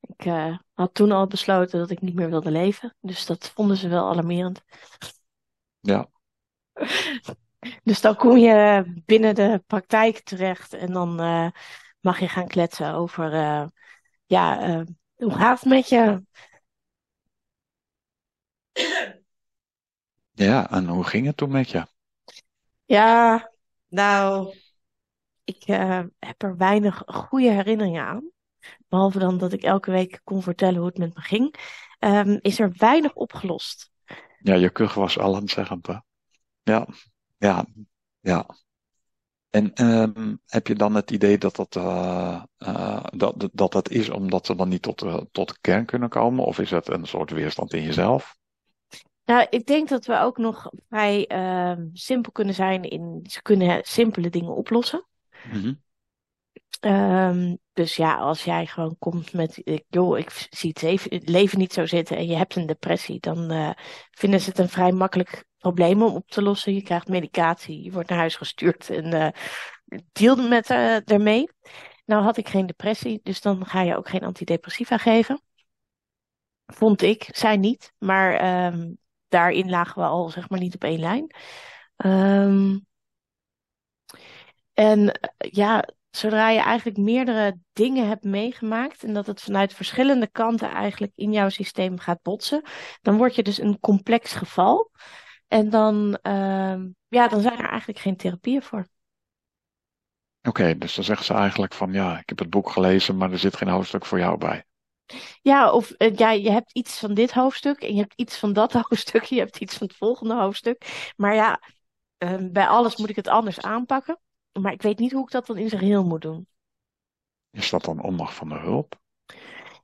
Ik 0.00 0.24
eh, 0.24 0.58
had 0.74 0.94
toen 0.94 1.12
al 1.12 1.26
besloten 1.26 1.78
dat 1.78 1.90
ik 1.90 2.00
niet 2.00 2.14
meer 2.14 2.30
wilde 2.30 2.50
leven. 2.50 2.96
Dus 3.00 3.26
dat 3.26 3.50
vonden 3.54 3.76
ze 3.76 3.88
wel 3.88 4.08
alarmerend. 4.08 4.62
Ja, 5.80 6.08
Dus 7.82 8.00
dan 8.00 8.16
kom 8.16 8.36
je 8.36 8.84
binnen 9.06 9.34
de 9.34 9.62
praktijk 9.66 10.20
terecht 10.20 10.72
en 10.72 10.92
dan 10.92 11.20
eh, 11.20 11.48
mag 12.00 12.18
je 12.20 12.28
gaan 12.28 12.46
kletsen 12.46 12.94
over, 12.94 13.32
eh, 13.32 13.66
ja, 14.26 14.84
hoe 15.14 15.32
gaat 15.32 15.60
het 15.60 15.68
met 15.68 15.88
je? 15.88 16.22
ja, 20.32 20.70
en 20.70 20.86
hoe 20.86 21.04
ging 21.04 21.26
het 21.26 21.36
toen 21.36 21.50
met 21.50 21.70
je? 21.70 21.86
Ja, 22.84 23.50
nou, 23.88 24.54
ik 25.44 25.62
eh, 25.62 26.02
heb 26.18 26.42
er 26.42 26.56
weinig 26.56 27.02
goede 27.06 27.50
herinneringen 27.50 28.04
aan. 28.04 28.30
Behalve 28.88 29.18
dan 29.18 29.38
dat 29.38 29.52
ik 29.52 29.62
elke 29.62 29.90
week 29.90 30.20
kon 30.24 30.42
vertellen 30.42 30.78
hoe 30.78 30.88
het 30.88 30.98
met 30.98 31.14
me 31.14 31.20
ging. 31.20 31.54
Ehm, 31.98 32.38
is 32.40 32.60
er 32.60 32.72
weinig 32.76 33.14
opgelost. 33.14 33.90
Ja, 34.38 34.54
je 34.54 34.70
kuch 34.70 34.94
was 34.94 35.18
alleenzeggend, 35.18 35.86
hè? 35.86 35.96
Ja, 36.62 36.86
ja, 37.38 37.66
ja. 38.20 38.46
En 39.50 39.72
ehm, 39.74 40.36
heb 40.46 40.66
je 40.66 40.74
dan 40.74 40.94
het 40.94 41.10
idee 41.10 41.38
dat 41.38 41.56
dat, 41.56 41.76
eh, 41.76 42.42
eh, 42.56 43.04
dat, 43.10 43.48
dat 43.52 43.72
dat 43.72 43.90
is 43.90 44.10
omdat 44.10 44.46
ze 44.46 44.54
dan 44.54 44.68
niet 44.68 44.82
tot, 44.82 44.98
de 44.98 45.28
tot 45.32 45.48
de 45.48 45.56
kern 45.60 45.84
kunnen 45.84 46.08
komen? 46.08 46.44
Of 46.44 46.58
is 46.58 46.70
het 46.70 46.88
een 46.88 47.06
soort 47.06 47.30
weerstand 47.30 47.72
in 47.72 47.82
jezelf? 47.82 48.38
Nou, 49.24 49.46
ik 49.50 49.66
denk 49.66 49.88
dat 49.88 50.06
we 50.06 50.18
ook 50.18 50.38
nog 50.38 50.70
vrij 50.88 51.26
ehm, 51.26 51.88
simpel 51.92 52.32
kunnen 52.32 52.54
zijn 52.54 52.82
in, 52.82 53.26
ze 53.28 53.42
kunnen 53.42 53.80
simpele 53.84 54.30
dingen 54.30 54.54
oplossen. 54.54 55.06
Mhm. 55.52 55.72
Ehm, 56.80 57.56
dus 57.72 57.96
ja, 57.96 58.16
als 58.16 58.44
jij 58.44 58.66
gewoon 58.66 58.96
komt 58.98 59.32
met, 59.32 59.62
joh, 59.88 60.18
ik 60.18 60.46
zie 60.50 60.70
het 60.70 61.28
leven, 61.28 61.58
niet 61.58 61.72
zo 61.72 61.86
zitten 61.86 62.16
en 62.16 62.26
je 62.26 62.36
hebt 62.36 62.56
een 62.56 62.66
depressie, 62.66 63.20
dan 63.20 63.50
eh, 63.50 63.70
vinden 64.10 64.40
ze 64.40 64.48
het 64.48 64.58
een 64.58 64.68
vrij 64.68 64.92
makkelijk 64.92 65.44
probleem 65.58 66.02
om 66.02 66.14
op 66.14 66.30
te 66.30 66.42
lossen. 66.42 66.74
Je 66.74 66.82
krijgt 66.82 67.08
medicatie, 67.08 67.82
je 67.82 67.92
wordt 67.92 68.08
naar 68.08 68.18
huis 68.18 68.36
gestuurd 68.36 68.90
en 68.90 69.12
eh 69.12 69.28
deal 70.12 70.48
met 70.48 70.70
eh 70.70 70.96
daarmee. 71.04 71.48
Nou 72.04 72.22
had 72.22 72.36
ik 72.36 72.48
geen 72.48 72.66
depressie, 72.66 73.20
dus 73.22 73.40
dan 73.40 73.66
ga 73.66 73.82
je 73.82 73.96
ook 73.96 74.08
geen 74.08 74.24
antidepressiva 74.24 74.98
geven. 74.98 75.42
Vond 76.66 77.02
ik, 77.02 77.28
zij 77.32 77.56
niet, 77.56 77.92
maar 77.98 78.34
ehm, 78.34 78.92
daarin 79.28 79.70
lagen 79.70 80.02
we 80.02 80.08
al 80.08 80.28
zeg 80.28 80.48
maar 80.48 80.58
niet 80.58 80.74
op 80.74 80.84
één 80.84 81.00
lijn. 81.00 81.34
Ehm, 81.96 82.78
en 84.72 85.18
ja, 85.38 85.84
zodra 86.10 86.48
je 86.48 86.60
eigenlijk 86.60 86.98
meerdere 86.98 87.58
dingen 87.72 88.08
hebt 88.08 88.24
meegemaakt 88.24 89.04
en 89.04 89.12
dat 89.12 89.26
het 89.26 89.40
vanuit 89.40 89.74
verschillende 89.74 90.26
kanten 90.26 90.70
eigenlijk 90.70 91.12
in 91.14 91.32
jouw 91.32 91.48
systeem 91.48 91.98
gaat 91.98 92.22
botsen, 92.22 92.62
dan 93.02 93.16
word 93.16 93.34
je 93.34 93.42
dus 93.42 93.58
een 93.58 93.80
complex 93.80 94.32
geval. 94.32 94.90
En 95.48 95.70
dan, 95.70 96.18
ehm, 96.22 96.88
ja, 97.08 97.28
dan 97.28 97.40
zijn 97.40 97.58
er 97.58 97.68
eigenlijk 97.68 97.98
geen 97.98 98.16
therapieën 98.16 98.62
voor. 98.62 98.86
Oké, 100.42 100.78
dus 100.78 100.94
dan 100.94 101.04
zeggen 101.04 101.26
ze 101.26 101.34
eigenlijk 101.34 101.74
van 101.74 101.92
ja, 101.92 102.18
ik 102.18 102.28
heb 102.28 102.38
het 102.38 102.50
boek 102.50 102.70
gelezen, 102.70 103.16
maar 103.16 103.32
er 103.32 103.38
zit 103.38 103.56
geen 103.56 103.68
hoofdstuk 103.68 104.06
voor 104.06 104.18
jou 104.18 104.38
bij. 104.38 104.64
Ja, 105.42 105.70
of 105.70 105.92
uh, 105.98 106.16
ja, 106.16 106.30
je 106.30 106.50
hebt 106.50 106.72
iets 106.72 106.98
van 106.98 107.14
dit 107.14 107.32
hoofdstuk 107.32 107.82
en 107.82 107.94
je 107.94 108.00
hebt 108.00 108.14
iets 108.16 108.38
van 108.38 108.52
dat 108.52 108.72
hoofdstuk, 108.82 109.22
je 109.22 109.38
hebt 109.38 109.60
iets 109.60 109.76
van 109.76 109.86
het 109.86 109.96
volgende 109.96 110.34
hoofdstuk. 110.34 111.12
Maar 111.16 111.34
ja, 111.34 111.60
uh, 112.18 112.36
bij 112.52 112.66
alles 112.66 112.96
moet 112.96 113.08
ik 113.08 113.16
het 113.16 113.28
anders 113.28 113.60
aanpakken. 113.60 114.20
Maar 114.52 114.72
ik 114.72 114.82
weet 114.82 114.98
niet 114.98 115.12
hoe 115.12 115.22
ik 115.22 115.30
dat 115.30 115.46
dan 115.46 115.58
in 115.58 115.68
zijn 115.68 115.80
geheel 115.80 116.04
moet 116.04 116.22
doen. 116.22 116.46
Is 117.50 117.70
dat 117.70 117.84
dan 117.84 118.02
onmacht 118.02 118.34
van 118.34 118.48
de 118.48 118.58
hulp? 118.58 119.00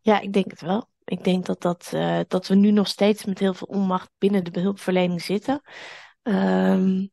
Ja, 0.00 0.20
ik 0.20 0.32
denk 0.32 0.50
het 0.50 0.60
wel. 0.60 0.88
Ik 1.04 1.24
denk 1.24 1.46
dat, 1.46 1.62
dat, 1.62 1.90
uh, 1.94 2.20
dat 2.28 2.46
we 2.46 2.54
nu 2.54 2.70
nog 2.70 2.88
steeds 2.88 3.24
met 3.24 3.38
heel 3.38 3.54
veel 3.54 3.66
onmacht 3.66 4.10
binnen 4.18 4.44
de 4.44 4.50
behulpverlening 4.50 5.22
zitten. 5.22 5.60
Um, 6.22 7.10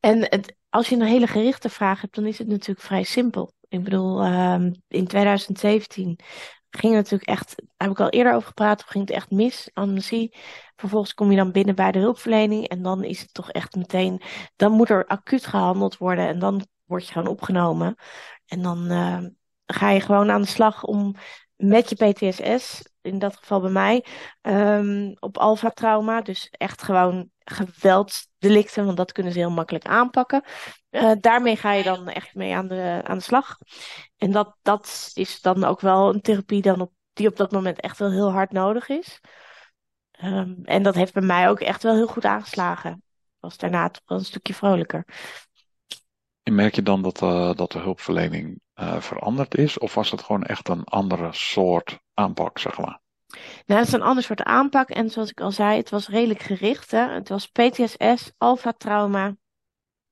en 0.00 0.18
het, 0.20 0.56
als 0.68 0.88
je 0.88 0.96
een 0.96 1.02
hele 1.02 1.26
gerichte 1.26 1.68
vraag 1.68 2.00
hebt, 2.00 2.14
dan 2.14 2.26
is 2.26 2.38
het 2.38 2.48
natuurlijk 2.48 2.86
vrij 2.86 3.02
simpel. 3.02 3.52
Ik 3.68 3.84
bedoel, 3.84 4.26
um, 4.26 4.82
in 4.88 5.06
2017 5.06 6.18
ging 6.70 6.94
het 6.94 7.02
natuurlijk 7.02 7.30
echt, 7.30 7.54
daar 7.56 7.88
heb 7.88 7.90
ik 7.90 8.00
al 8.00 8.08
eerder 8.08 8.34
over 8.34 8.48
gepraat, 8.48 8.82
ging 8.82 9.06
het 9.06 9.16
echt 9.16 9.30
mis, 9.30 9.70
amnesie. 9.72 10.36
Vervolgens 10.76 11.14
kom 11.14 11.30
je 11.30 11.36
dan 11.36 11.52
binnen 11.52 11.74
bij 11.74 11.92
de 11.92 11.98
hulpverlening 11.98 12.68
en 12.68 12.82
dan 12.82 13.04
is 13.04 13.20
het 13.20 13.34
toch 13.34 13.50
echt 13.50 13.74
meteen, 13.74 14.22
dan 14.56 14.72
moet 14.72 14.90
er 14.90 15.06
acuut 15.06 15.46
gehandeld 15.46 15.96
worden 15.96 16.26
en 16.26 16.38
dan 16.38 16.66
word 16.92 17.06
je 17.06 17.12
gewoon 17.12 17.28
opgenomen. 17.28 17.94
En 18.46 18.62
dan 18.62 18.92
uh, 18.92 19.18
ga 19.66 19.90
je 19.90 20.00
gewoon 20.00 20.30
aan 20.30 20.40
de 20.40 20.48
slag 20.48 20.84
om 20.84 21.14
met 21.56 21.88
je 21.88 21.96
PTSS, 21.96 22.82
in 23.00 23.18
dat 23.18 23.36
geval 23.36 23.60
bij 23.60 23.70
mij, 23.70 24.04
um, 24.42 25.16
op 25.18 25.38
alfa-trauma, 25.38 26.20
dus 26.20 26.48
echt 26.50 26.82
gewoon 26.82 27.30
geweldsdelicten, 27.38 28.84
want 28.84 28.96
dat 28.96 29.12
kunnen 29.12 29.32
ze 29.32 29.38
heel 29.38 29.50
makkelijk 29.50 29.86
aanpakken. 29.86 30.44
Uh, 30.90 31.12
daarmee 31.20 31.56
ga 31.56 31.72
je 31.72 31.82
dan 31.82 32.08
echt 32.08 32.34
mee 32.34 32.54
aan 32.54 32.68
de, 32.68 33.00
aan 33.04 33.18
de 33.18 33.24
slag. 33.24 33.58
En 34.16 34.30
dat, 34.30 34.56
dat 34.62 35.10
is 35.14 35.40
dan 35.40 35.64
ook 35.64 35.80
wel 35.80 36.14
een 36.14 36.20
therapie 36.20 36.62
dan 36.62 36.80
op, 36.80 36.92
die 37.12 37.28
op 37.28 37.36
dat 37.36 37.52
moment 37.52 37.80
echt 37.80 37.98
wel 37.98 38.10
heel 38.10 38.32
hard 38.32 38.52
nodig 38.52 38.88
is. 38.88 39.20
Um, 40.24 40.60
en 40.64 40.82
dat 40.82 40.94
heeft 40.94 41.12
bij 41.12 41.22
mij 41.22 41.48
ook 41.48 41.60
echt 41.60 41.82
wel 41.82 41.94
heel 41.94 42.06
goed 42.06 42.24
aangeslagen. 42.24 43.02
Was 43.40 43.56
daarna 43.56 43.88
toch 43.88 44.02
wel 44.06 44.18
een 44.18 44.24
stukje 44.24 44.54
vrolijker. 44.54 45.04
En 46.42 46.54
merk 46.54 46.74
je 46.74 46.82
dan 46.82 47.02
dat, 47.02 47.22
uh, 47.22 47.54
dat 47.54 47.72
de 47.72 47.78
hulpverlening 47.78 48.60
uh, 48.80 49.00
veranderd 49.00 49.56
is? 49.56 49.78
Of 49.78 49.94
was 49.94 50.10
het 50.10 50.22
gewoon 50.22 50.42
echt 50.42 50.68
een 50.68 50.84
andere 50.84 51.28
soort 51.32 51.98
aanpak, 52.14 52.58
zeg 52.58 52.78
maar? 52.78 53.00
Nou, 53.66 53.80
het 53.80 53.88
is 53.88 53.94
een 53.94 54.02
ander 54.02 54.22
soort 54.22 54.42
aanpak. 54.42 54.90
En 54.90 55.10
zoals 55.10 55.30
ik 55.30 55.40
al 55.40 55.50
zei, 55.50 55.76
het 55.76 55.90
was 55.90 56.08
redelijk 56.08 56.42
gericht. 56.42 56.90
Hè? 56.90 57.08
Het 57.08 57.28
was 57.28 57.46
PTSS, 57.46 58.32
alfa-trauma. 58.38 59.36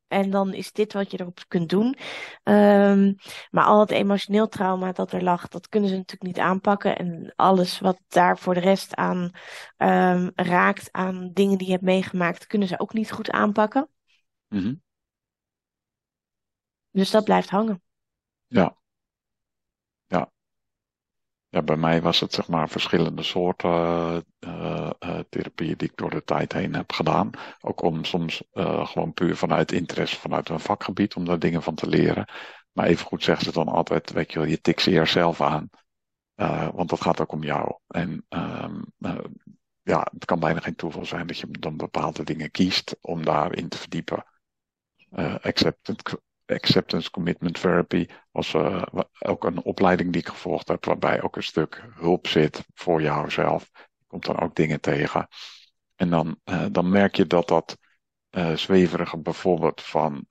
En 0.06 0.30
dan 0.30 0.54
is 0.54 0.72
dit 0.72 0.92
wat 0.92 1.10
je 1.10 1.20
erop 1.20 1.40
kunt 1.48 1.68
doen. 1.68 1.96
Um, 2.42 3.14
maar 3.50 3.64
al 3.64 3.80
het 3.80 3.90
emotioneel 3.90 4.48
trauma 4.48 4.92
dat 4.92 5.12
er 5.12 5.22
lag, 5.22 5.48
dat 5.48 5.68
kunnen 5.68 5.88
ze 5.88 5.96
natuurlijk 5.96 6.22
niet 6.22 6.38
aanpakken. 6.38 6.96
En 6.96 7.32
alles 7.36 7.80
wat 7.80 8.00
daar 8.08 8.38
voor 8.38 8.54
de 8.54 8.60
rest 8.60 8.94
aan 8.94 9.30
um, 9.76 10.30
raakt, 10.34 10.88
aan 10.92 11.30
dingen 11.32 11.58
die 11.58 11.66
je 11.66 11.72
hebt 11.72 11.84
meegemaakt, 11.84 12.46
kunnen 12.46 12.68
ze 12.68 12.78
ook 12.78 12.92
niet 12.92 13.12
goed 13.12 13.30
aanpakken. 13.30 13.88
Mm 14.48 14.60
-hmm. 14.60 14.82
Dus 16.90 17.10
dat 17.10 17.24
blijft 17.24 17.50
hangen. 17.50 17.82
Ja. 18.46 18.76
Ja. 20.06 20.32
Ja, 21.48 21.62
bij 21.62 21.76
mij 21.76 22.02
was 22.02 22.20
het 22.20 22.32
zeg 22.32 22.48
maar 22.48 22.68
verschillende 22.68 23.22
soorten 23.22 23.70
uh, 23.70 24.90
uh, 25.00 25.18
therapieën 25.28 25.76
die 25.76 25.88
ik 25.88 25.96
door 25.96 26.10
de 26.10 26.24
tijd 26.24 26.52
heen 26.52 26.74
heb 26.74 26.92
gedaan. 26.92 27.30
Ook 27.60 27.82
om 27.82 28.04
soms 28.04 28.42
uh, 28.52 28.86
gewoon 28.86 29.12
puur 29.12 29.36
vanuit 29.36 29.72
interesse, 29.72 30.16
vanuit 30.16 30.48
een 30.48 30.60
vakgebied, 30.60 31.14
om 31.14 31.24
daar 31.24 31.38
dingen 31.38 31.62
van 31.62 31.74
te 31.74 31.88
leren. 31.88 32.28
Maar 32.72 32.86
evengoed 32.86 33.22
zeggen 33.22 33.44
ze 33.44 33.52
dan 33.52 33.68
altijd, 33.68 34.10
weet 34.10 34.32
je 34.32 34.38
wel, 34.38 34.48
je 34.48 34.60
tikt 34.60 34.82
ze 34.82 34.90
jezelf 34.90 35.40
aan. 35.40 35.70
want 36.74 36.88
dat 36.88 37.00
gaat 37.00 37.20
ook 37.20 37.32
om 37.32 37.42
jou. 37.42 37.78
En 37.86 38.26
um, 38.28 38.84
ja, 39.82 40.06
het 40.12 40.24
kan 40.24 40.40
bijna 40.40 40.60
geen 40.60 40.76
toeval 40.76 41.04
zijn 41.04 41.26
dat 41.26 41.38
je 41.38 41.50
dan 41.50 41.76
bepaalde 41.76 42.24
dingen 42.24 42.50
kiest 42.50 42.96
om 43.00 43.24
daarin 43.24 43.68
te 43.68 43.78
verdiepen. 43.78 44.24
acceptance, 45.40 46.20
Acceptance 46.50 47.10
Commitment 47.10 47.60
Therapy 47.60 48.08
was 48.30 48.54
uh, 48.54 48.82
ook 49.18 49.44
een 49.44 49.62
opleiding 49.62 50.12
die 50.12 50.20
ik 50.20 50.28
gevolgd 50.28 50.68
heb, 50.68 50.84
waarbij 50.84 51.22
ook 51.22 51.36
een 51.36 51.42
stuk 51.42 51.84
hulp 51.94 52.26
zit 52.26 52.64
voor 52.74 53.02
jouzelf. 53.02 53.70
Je 53.72 54.04
komt 54.06 54.24
dan 54.24 54.40
ook 54.40 54.54
dingen 54.54 54.80
tegen. 54.80 55.28
En 55.96 56.10
dan, 56.10 56.40
uh, 56.44 56.66
dan 56.72 56.88
merk 56.88 57.14
je 57.14 57.26
dat 57.26 57.48
dat 57.48 57.78
uh, 58.30 58.56
zweverige 58.56 59.18
bijvoorbeeld 59.18 59.82
van 59.82 60.26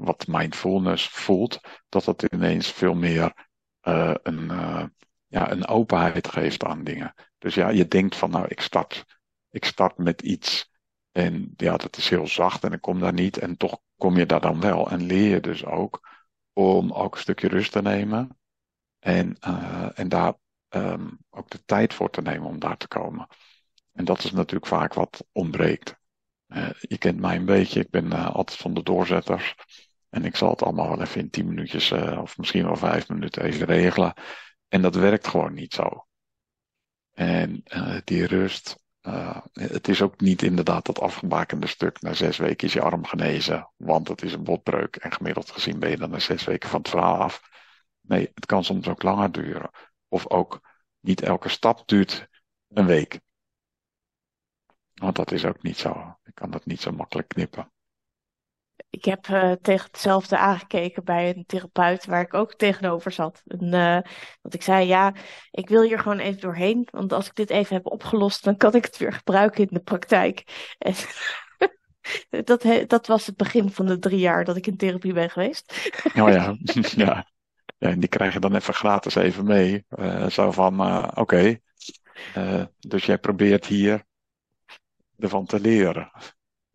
wat 0.00 0.26
mindfulness 0.26 1.08
voelt, 1.08 1.60
dat 1.88 2.04
dat 2.04 2.22
ineens 2.22 2.72
veel 2.72 2.94
meer 2.94 3.48
een, 4.22 4.50
ja, 5.26 5.50
een 5.50 5.66
openheid 5.66 6.28
geeft 6.28 6.64
aan 6.64 6.84
dingen. 6.84 7.14
Dus 7.38 7.54
ja, 7.54 7.68
je 7.68 7.88
denkt 7.88 8.16
van 8.16 8.30
nou, 8.30 8.46
ik 8.48 8.60
start, 8.60 9.04
ik 9.50 9.64
start 9.64 9.98
met 9.98 10.22
iets 10.22 10.70
en 11.12 11.52
ja, 11.56 11.76
dat 11.76 11.96
is 11.96 12.08
heel 12.08 12.26
zacht 12.26 12.64
en 12.64 12.72
ik 12.72 12.80
kom 12.80 13.00
daar 13.00 13.12
niet. 13.12 13.38
En 13.38 13.56
toch 13.56 13.80
kom 13.96 14.16
je 14.16 14.26
daar 14.26 14.40
dan 14.40 14.60
wel. 14.60 14.90
En 14.90 15.02
leer 15.02 15.28
je 15.28 15.40
dus 15.40 15.64
ook 15.64 16.08
om 16.52 16.92
ook 16.92 17.14
een 17.14 17.20
stukje 17.20 17.48
rust 17.48 17.72
te 17.72 17.82
nemen. 17.82 18.38
En, 18.98 19.36
uh, 19.48 19.98
en 19.98 20.08
daar 20.08 20.34
um, 20.68 21.18
ook 21.30 21.50
de 21.50 21.64
tijd 21.64 21.94
voor 21.94 22.10
te 22.10 22.22
nemen 22.22 22.48
om 22.48 22.58
daar 22.58 22.76
te 22.76 22.88
komen. 22.88 23.26
En 23.92 24.04
dat 24.04 24.24
is 24.24 24.30
natuurlijk 24.30 24.66
vaak 24.66 24.94
wat 24.94 25.26
ontbreekt. 25.32 25.96
Uh, 26.48 26.70
je 26.80 26.98
kent 26.98 27.20
mij 27.20 27.36
een 27.36 27.44
beetje, 27.44 27.80
ik 27.80 27.90
ben 27.90 28.06
uh, 28.06 28.34
altijd 28.34 28.58
van 28.58 28.74
de 28.74 28.82
doorzetters. 28.82 29.54
En 30.08 30.24
ik 30.24 30.36
zal 30.36 30.50
het 30.50 30.62
allemaal 30.62 30.88
wel 30.88 31.00
even 31.00 31.20
in 31.20 31.30
tien 31.30 31.48
minuutjes 31.48 31.92
of 31.92 32.38
misschien 32.38 32.64
wel 32.64 32.76
vijf 32.76 33.08
minuten 33.08 33.42
even 33.42 33.66
regelen. 33.66 34.14
En 34.68 34.82
dat 34.82 34.94
werkt 34.94 35.26
gewoon 35.26 35.54
niet 35.54 35.74
zo. 35.74 36.06
En 37.12 37.62
die 38.04 38.26
rust, 38.26 38.78
uh, 39.06 39.36
het 39.52 39.88
is 39.88 40.02
ook 40.02 40.20
niet 40.20 40.42
inderdaad 40.42 40.86
dat 40.86 41.00
afgebakende 41.00 41.66
stuk. 41.66 42.00
Na 42.00 42.12
zes 42.12 42.36
weken 42.36 42.66
is 42.66 42.72
je 42.72 42.80
arm 42.82 43.04
genezen, 43.04 43.70
want 43.76 44.08
het 44.08 44.22
is 44.22 44.32
een 44.32 44.44
botbreuk. 44.44 44.96
En 44.96 45.12
gemiddeld 45.12 45.50
gezien 45.50 45.78
ben 45.78 45.90
je 45.90 45.96
dan 45.96 46.10
na 46.10 46.18
zes 46.18 46.44
weken 46.44 46.68
van 46.68 46.78
het 46.78 46.88
verhaal 46.88 47.16
af. 47.16 47.48
Nee, 48.00 48.30
het 48.34 48.46
kan 48.46 48.64
soms 48.64 48.88
ook 48.88 49.02
langer 49.02 49.32
duren. 49.32 49.70
Of 50.08 50.30
ook 50.30 50.60
niet 51.00 51.22
elke 51.22 51.48
stap 51.48 51.88
duurt 51.88 52.28
een 52.68 52.86
week. 52.86 53.20
Want 54.94 55.16
dat 55.16 55.32
is 55.32 55.44
ook 55.44 55.62
niet 55.62 55.78
zo. 55.78 56.18
Ik 56.24 56.34
kan 56.34 56.50
dat 56.50 56.66
niet 56.66 56.80
zo 56.80 56.92
makkelijk 56.92 57.28
knippen 57.28 57.70
ik 58.96 59.04
heb 59.04 59.26
uh, 59.26 59.52
tegen 59.52 59.86
hetzelfde 59.86 60.38
aangekeken 60.38 61.04
bij 61.04 61.28
een 61.28 61.44
therapeut 61.46 62.06
waar 62.06 62.20
ik 62.20 62.34
ook 62.34 62.54
tegenover 62.54 63.12
zat. 63.12 63.42
En, 63.46 63.64
uh, 63.64 63.98
dat 64.42 64.54
ik 64.54 64.62
zei, 64.62 64.86
ja, 64.86 65.14
ik 65.50 65.68
wil 65.68 65.82
hier 65.82 65.98
gewoon 65.98 66.18
even 66.18 66.40
doorheen. 66.40 66.88
Want 66.90 67.12
als 67.12 67.26
ik 67.26 67.34
dit 67.34 67.50
even 67.50 67.76
heb 67.76 67.86
opgelost, 67.86 68.44
dan 68.44 68.56
kan 68.56 68.74
ik 68.74 68.84
het 68.84 68.96
weer 68.96 69.12
gebruiken 69.12 69.60
in 69.60 69.68
de 69.70 69.80
praktijk. 69.80 70.44
En 70.78 70.94
dat, 72.44 72.66
dat 72.86 73.06
was 73.06 73.26
het 73.26 73.36
begin 73.36 73.70
van 73.70 73.86
de 73.86 73.98
drie 73.98 74.18
jaar 74.18 74.44
dat 74.44 74.56
ik 74.56 74.66
in 74.66 74.76
therapie 74.76 75.12
ben 75.12 75.30
geweest. 75.30 75.90
Oh 76.14 76.28
ja, 76.28 76.56
ja. 77.04 77.26
ja 77.78 77.88
en 77.88 78.00
die 78.00 78.08
krijg 78.08 78.32
je 78.32 78.40
dan 78.40 78.54
even 78.54 78.74
gratis 78.74 79.14
even 79.14 79.44
mee. 79.44 79.84
Uh, 79.98 80.28
zo 80.28 80.52
van, 80.52 80.80
oké, 81.06 81.20
okay. 81.20 81.62
dus 82.78 83.04
jij 83.04 83.18
probeert 83.18 83.66
hier 83.66 84.04
ervan 85.18 85.46
te 85.46 85.60
leren. 85.60 86.10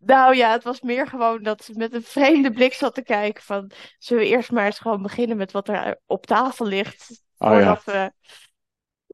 Nou 0.03 0.35
ja, 0.35 0.51
het 0.51 0.63
was 0.63 0.81
meer 0.81 1.07
gewoon 1.07 1.43
dat 1.43 1.63
ze 1.63 1.73
met 1.75 1.93
een 1.93 2.03
vreemde 2.03 2.51
blik 2.51 2.73
zat 2.73 2.93
te 2.93 3.03
kijken 3.03 3.43
van... 3.43 3.71
Zullen 3.97 4.23
we 4.23 4.29
eerst 4.29 4.51
maar 4.51 4.65
eens 4.65 4.79
gewoon 4.79 5.01
beginnen 5.01 5.37
met 5.37 5.51
wat 5.51 5.67
er 5.67 5.99
op 6.05 6.25
tafel 6.25 6.65
ligt? 6.65 7.23
Voordat 7.37 7.77
oh, 7.77 7.93
ja. 7.93 8.13
we 8.13 8.13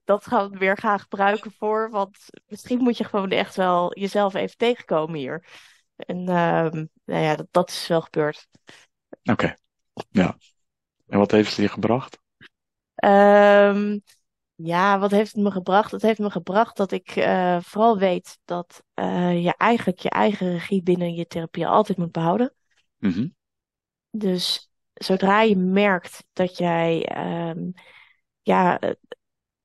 dat 0.03 0.27
gaan 0.27 0.57
weer 0.57 0.77
gaan 0.77 0.99
gebruiken 0.99 1.51
voor. 1.57 1.89
Want 1.89 2.17
misschien 2.47 2.79
moet 2.79 2.97
je 2.97 3.03
gewoon 3.03 3.29
echt 3.29 3.55
wel 3.55 3.99
jezelf 3.99 4.33
even 4.33 4.57
tegenkomen 4.57 5.19
hier. 5.19 5.47
En 5.95 6.19
uh, 6.19 6.85
nou 7.05 7.23
ja, 7.23 7.35
dat, 7.35 7.47
dat 7.51 7.69
is 7.69 7.87
wel 7.87 8.01
gebeurd. 8.01 8.47
Oké, 9.23 9.31
okay. 9.31 9.57
ja. 10.09 10.37
En 11.07 11.17
wat 11.17 11.31
heeft 11.31 11.53
ze 11.53 11.61
je 11.61 11.69
gebracht? 11.69 12.19
Um, 13.05 14.01
ja, 14.57 14.99
wat 14.99 15.11
heeft 15.11 15.35
het 15.35 15.43
me 15.43 15.51
gebracht? 15.51 15.91
Het 15.91 16.01
heeft 16.01 16.19
me 16.19 16.29
gebracht 16.29 16.77
dat 16.77 16.91
ik 16.91 17.15
uh, 17.15 17.59
vooral 17.61 17.97
weet 17.97 18.39
dat 18.45 18.83
uh, 18.95 19.43
je 19.43 19.53
eigenlijk 19.57 19.99
je 19.99 20.09
eigen 20.09 20.51
regie 20.51 20.83
binnen 20.83 21.13
je 21.13 21.27
therapie 21.27 21.67
altijd 21.67 21.97
moet 21.97 22.11
behouden. 22.11 22.53
Mm 22.97 23.11
-hmm. 23.11 23.35
Dus 24.09 24.69
zodra 24.93 25.41
je 25.41 25.55
merkt 25.55 26.23
dat 26.33 26.57
jij 26.57 27.17
um, 27.49 27.73
ja, 28.41 28.79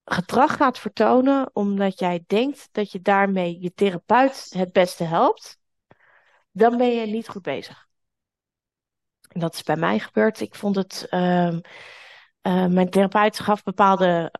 gedrag 0.04 0.56
gaat 0.56 0.78
vertonen 0.78 1.50
omdat 1.52 1.98
jij 1.98 2.24
denkt 2.26 2.68
dat 2.72 2.92
je 2.92 3.00
daarmee 3.00 3.60
je 3.60 3.72
therapeut 3.72 4.46
het 4.56 4.72
beste 4.72 5.04
helpt, 5.04 5.58
dan 6.50 6.76
ben 6.76 6.88
je 6.88 7.06
niet 7.06 7.28
goed 7.28 7.42
bezig. 7.42 7.88
En 9.28 9.40
dat 9.40 9.54
is 9.54 9.62
bij 9.62 9.76
mij 9.76 9.98
gebeurd. 9.98 10.40
Ik 10.40 10.54
vond 10.54 10.76
het, 10.76 11.06
ehm, 11.10 11.60
eh, 12.40 12.66
mijn 12.66 12.90
therapeut 12.90 13.38
gaf 13.38 13.62
bepaalde 13.62 14.32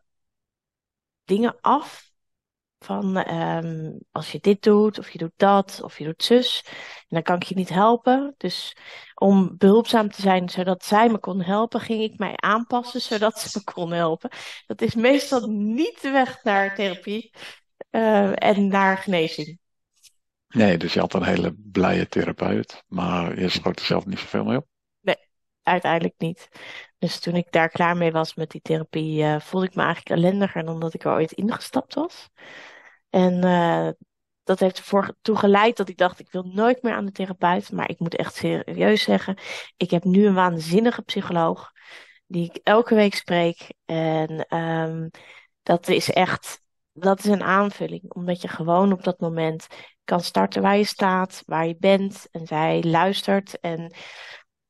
dingen 1.25 1.57
af. 1.61 2.11
Van 2.79 3.17
ehm, 3.17 3.91
als 4.11 4.31
je 4.31 4.39
dit 4.39 4.63
doet, 4.63 4.99
of 4.99 5.09
je 5.09 5.17
doet 5.17 5.33
dat, 5.35 5.79
of 5.83 5.97
je 5.97 6.03
doet 6.03 6.23
zus. 6.23 6.63
En 6.67 7.05
dan 7.07 7.21
kan 7.21 7.35
ik 7.35 7.43
je 7.43 7.55
niet 7.55 7.69
helpen. 7.69 8.33
Dus 8.37 8.77
om 9.15 9.57
behulpzaam 9.57 10.09
te 10.09 10.21
zijn, 10.21 10.49
zodat 10.49 10.85
zij 10.85 11.09
me 11.09 11.19
kon 11.19 11.41
helpen, 11.41 11.79
ging 11.79 12.01
ik 12.01 12.17
mij 12.17 12.33
aanpassen, 12.35 13.01
zodat 13.01 13.39
ze 13.39 13.49
me 13.53 13.73
kon 13.73 13.91
helpen. 13.91 14.29
Dat 14.65 14.81
is 14.81 14.95
meestal 14.95 15.47
niet 15.47 16.01
de 16.01 16.11
weg 16.11 16.43
naar 16.43 16.75
therapie 16.75 17.31
uh, 17.91 18.43
en 18.43 18.67
naar 18.67 18.97
genezing. 18.97 19.59
Nee, 20.47 20.77
dus 20.77 20.93
je 20.93 20.99
had 20.99 21.13
een 21.13 21.23
hele 21.23 21.55
blije 21.57 22.07
therapeut, 22.07 22.83
maar 22.87 23.39
je 23.39 23.49
schoot 23.49 23.79
er 23.79 23.85
zelf 23.85 24.05
niet 24.05 24.19
zoveel 24.19 24.43
mee 24.43 24.57
op? 24.57 24.67
Uiteindelijk 25.63 26.15
niet. 26.17 26.47
Dus 26.97 27.19
toen 27.19 27.35
ik 27.35 27.51
daar 27.51 27.69
klaar 27.69 27.97
mee 27.97 28.11
was 28.11 28.35
met 28.35 28.51
die 28.51 28.61
therapie, 28.61 29.23
uh, 29.23 29.39
voelde 29.39 29.65
ik 29.67 29.75
me 29.75 29.83
eigenlijk 29.83 30.21
ellendiger 30.21 30.65
dan 30.65 30.79
dat 30.79 30.93
ik 30.93 31.03
er 31.03 31.11
ooit 31.11 31.31
ingestapt 31.31 31.93
was. 31.93 32.29
En 33.09 33.45
uh, 33.45 33.89
dat 34.43 34.59
heeft 34.59 34.77
ervoor 34.77 35.15
toe 35.21 35.35
geleid 35.35 35.77
dat 35.77 35.89
ik 35.89 35.97
dacht, 35.97 36.19
ik 36.19 36.31
wil 36.31 36.43
nooit 36.43 36.81
meer 36.81 36.93
aan 36.93 37.05
de 37.05 37.11
therapeut. 37.11 37.71
Maar 37.71 37.89
ik 37.89 37.99
moet 37.99 38.15
echt 38.15 38.35
serieus 38.35 39.03
zeggen, 39.03 39.37
ik 39.77 39.91
heb 39.91 40.03
nu 40.03 40.25
een 40.25 40.33
waanzinnige 40.33 41.01
psycholoog 41.01 41.71
die 42.27 42.49
ik 42.49 42.59
elke 42.63 42.95
week 42.95 43.15
spreek. 43.15 43.73
En 43.85 44.57
um, 44.57 45.09
dat 45.61 45.87
is 45.87 46.09
echt, 46.11 46.61
dat 46.93 47.19
is 47.19 47.25
een 47.25 47.43
aanvulling. 47.43 48.13
Omdat 48.13 48.41
je 48.41 48.47
gewoon 48.47 48.91
op 48.91 49.03
dat 49.03 49.19
moment 49.19 49.67
kan 50.03 50.21
starten 50.21 50.61
waar 50.61 50.77
je 50.77 50.83
staat, 50.83 51.43
waar 51.45 51.67
je 51.67 51.75
bent. 51.79 52.27
En 52.31 52.47
zij 52.47 52.83
luistert 52.83 53.59
en 53.59 53.93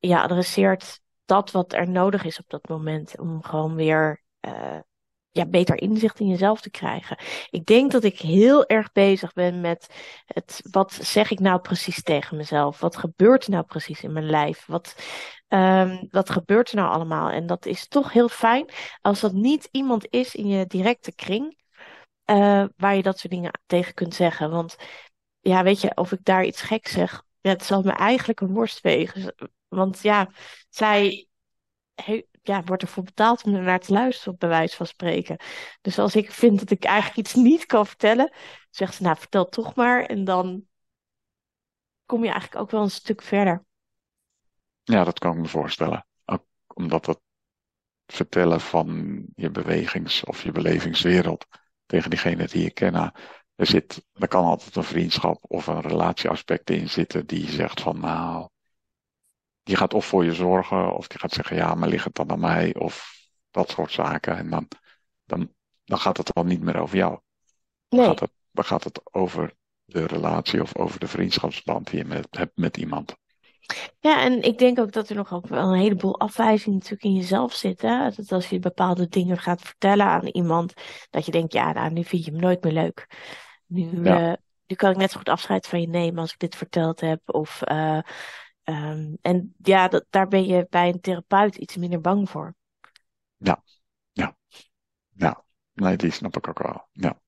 ja, 0.08 0.22
adresseert 0.22 1.00
dat 1.26 1.52
wat 1.52 1.74
er 1.74 1.90
nodig 1.90 2.24
is 2.24 2.40
op 2.40 2.50
dat 2.50 2.68
moment. 2.68 3.20
Om 3.20 3.44
gewoon 3.44 3.76
weer 3.76 4.24
uh, 4.42 4.80
ja, 5.30 5.46
beter 5.46 5.82
inzicht 5.82 6.20
in 6.20 6.28
jezelf 6.28 6.62
te 6.62 6.70
krijgen. 6.70 7.18
Ik 7.50 7.66
denk 7.66 7.92
dat 7.92 8.04
ik 8.04 8.20
heel 8.20 8.66
erg 8.66 8.92
bezig 8.92 9.34
ben 9.34 9.62
met 9.62 9.94
het, 10.26 10.62
wat 10.72 10.92
zeg 10.92 11.32
ik 11.32 11.40
nou 11.40 11.60
precies 11.60 12.04
tegen 12.04 12.38
mezelf? 12.38 12.80
Wat 12.80 12.98
gebeurt 12.98 13.44
er 13.44 13.52
nou 13.52 13.66
precies 13.66 14.04
in 14.04 14.14
mijn 14.14 14.30
lijf? 14.30 14.66
Wat, 14.66 14.96
um, 15.48 16.08
wat 16.10 16.30
gebeurt 16.30 16.70
er 16.70 16.76
nou 16.76 16.94
allemaal? 16.94 17.30
En 17.30 17.46
dat 17.46 17.66
is 17.66 17.88
toch 17.88 18.12
heel 18.14 18.30
fijn 18.30 18.70
als 19.02 19.20
dat 19.20 19.34
niet 19.34 19.68
iemand 19.72 20.08
is 20.10 20.36
in 20.36 20.48
je 20.48 20.66
directe 20.66 21.16
kring, 21.16 21.62
uh, 22.26 22.66
waar 22.78 22.96
je 22.96 23.04
dat 23.04 23.20
soort 23.20 23.34
dingen 23.34 23.60
tegen 23.66 23.94
kunt 23.94 24.16
zeggen. 24.16 24.52
Want 24.52 24.76
ja, 25.40 25.64
weet 25.64 25.82
je, 25.82 25.96
of 25.96 26.12
ik 26.12 26.24
daar 26.24 26.46
iets 26.46 26.62
gek 26.62 26.88
zeg, 26.88 27.24
het 27.42 27.64
zal 27.64 27.82
me 27.82 27.92
eigenlijk 27.92 28.42
een 28.42 28.54
worst 28.54 28.82
wegen. 28.82 29.36
Want 29.76 30.02
ja, 30.02 30.32
zij 30.70 31.28
ja, 32.42 32.64
wordt 32.64 32.82
ervoor 32.82 33.04
betaald 33.04 33.44
om 33.44 33.56
er 33.56 33.62
naar 33.62 33.80
te 33.80 33.94
luisteren, 33.94 34.34
op 34.34 34.40
bewijs 34.40 34.76
van 34.76 34.86
spreken. 34.86 35.38
Dus 35.82 36.00
als 36.00 36.16
ik 36.16 36.32
vind 36.32 36.60
dat 36.60 36.70
ik 36.70 36.84
eigenlijk 36.84 37.18
iets 37.18 37.34
niet 37.50 37.66
kan 37.66 37.88
vertellen, 37.88 38.34
zegt 38.70 38.96
ze, 38.96 39.04
nou, 39.04 39.18
vertel 39.18 39.50
toch 39.50 39.76
maar. 39.76 40.06
En 40.06 40.24
dan 40.24 40.66
kom 42.06 42.24
je 42.24 42.32
eigenlijk 42.32 42.62
ook 42.62 42.72
wel 42.72 42.82
een 42.82 42.92
stuk 42.92 43.22
verder. 43.22 43.66
Ja, 44.84 45.04
dat 45.04 45.20
kan 45.20 45.34
ik 45.34 45.40
me 45.40 45.48
voorstellen. 45.48 46.08
Ook 46.26 46.46
omdat 46.68 47.06
het 47.06 47.20
vertellen 48.06 48.62
van 48.62 49.22
je 49.36 49.50
bewegings- 49.50 50.24
of 50.24 50.44
je 50.44 50.52
belevingswereld 50.52 51.46
tegen 51.86 52.10
diegene 52.10 52.48
die 52.48 52.64
je 52.64 52.72
kennen. 52.72 53.14
Er, 53.56 53.66
zit, 53.66 54.06
er 54.14 54.28
kan 54.28 54.44
altijd 54.44 54.76
een 54.76 54.84
vriendschap 54.84 55.46
of 55.48 55.68
een 55.68 55.82
relatieaspect 55.82 56.70
in 56.70 56.90
zitten 56.90 57.26
die 57.26 57.50
zegt 57.50 57.82
van 57.82 58.00
nou, 58.00 58.50
die 59.64 59.76
gaat 59.76 59.94
of 59.94 60.06
voor 60.06 60.26
je 60.26 60.34
zorgen, 60.34 60.96
of 60.96 61.08
die 61.08 61.20
gaat 61.20 61.32
zeggen, 61.32 61.56
ja, 61.56 61.76
maar 61.76 61.90
ligt 61.90 62.06
het 62.06 62.16
dan 62.16 62.32
aan 62.32 62.40
mij, 62.40 62.76
of 62.76 63.14
dat 63.52 63.70
soort 63.70 63.92
zaken. 63.92 64.38
En 64.38 64.50
dan, 64.50 64.68
dan, 65.26 65.54
dan 65.84 66.00
gaat 66.00 66.18
het 66.18 66.34
al 66.34 66.44
niet 66.44 66.62
meer 66.62 66.80
over 66.80 66.98
jou. 66.98 67.20
Dan, 67.88 68.00
nee. 68.00 68.08
gaat 68.08 68.20
het, 68.20 68.32
dan 68.52 68.66
gaat 68.66 68.84
het 68.84 69.02
over 69.12 69.54
de 69.86 70.06
relatie 70.06 70.62
of 70.62 70.76
over 70.76 71.00
de 71.00 71.08
vriendschapsband 71.08 71.90
die 71.90 72.00
je 72.00 72.06
met, 72.06 72.28
hebt 72.30 72.58
met 72.58 72.78
iemand. 72.78 73.16
Ja, 74.00 74.22
en 74.22 74.42
ik 74.42 74.58
denk 74.58 74.80
ook 74.80 74.92
dat 74.92 75.10
er 75.10 75.16
nog 75.16 75.34
ook 75.34 75.48
wel 75.48 75.74
een 75.74 75.80
heleboel 75.80 76.20
afwijzing 76.20 76.76
natuurlijk 76.76 77.04
in 77.04 77.14
jezelf 77.14 77.54
zit. 77.54 77.82
Hè? 77.82 78.10
Dat 78.10 78.32
als 78.32 78.50
je 78.50 78.60
bepaalde 78.60 79.08
dingen 79.08 79.38
gaat 79.38 79.62
vertellen 79.62 80.06
aan 80.06 80.28
iemand, 80.28 80.74
dat 81.10 81.26
je 81.26 81.32
denkt, 81.32 81.54
ja, 81.54 81.72
nou, 81.72 81.92
nu 81.92 82.04
vind 82.04 82.26
je 82.26 82.32
hem 82.32 82.40
nooit 82.40 82.64
meer 82.64 82.74
leuk. 82.74 83.08
Nu, 83.66 84.04
ja. 84.04 84.30
uh, 84.30 84.34
nu 84.68 84.76
kan 84.76 84.92
ik 84.92 84.98
net 84.98 85.12
zo 85.12 85.18
goed 85.18 85.30
afscheid 85.30 85.68
van 85.68 85.82
je 85.82 85.88
nemen 85.88 86.20
als 86.20 86.32
ik 86.32 86.40
dit 86.40 86.56
verteld 86.56 87.00
heb. 87.00 87.22
Of 87.26 87.62
uh, 87.72 88.00
Um, 88.64 89.18
en 89.22 89.56
ja, 89.58 89.88
dat, 89.88 90.06
daar 90.10 90.28
ben 90.28 90.46
je 90.46 90.68
bij 90.70 90.90
een 90.90 91.02
therapeut 91.02 91.56
iets 91.56 91.76
minder 91.78 92.02
bang 92.02 92.30
voor. 92.30 92.56
Ja, 93.38 93.64
ja, 94.12 94.36
ja. 95.16 95.44
Nee, 95.74 95.96
die 95.96 96.12
snap 96.12 96.38
ik 96.38 96.48
ook 96.48 96.60
wel. 96.60 96.88
Ja. 96.92 97.22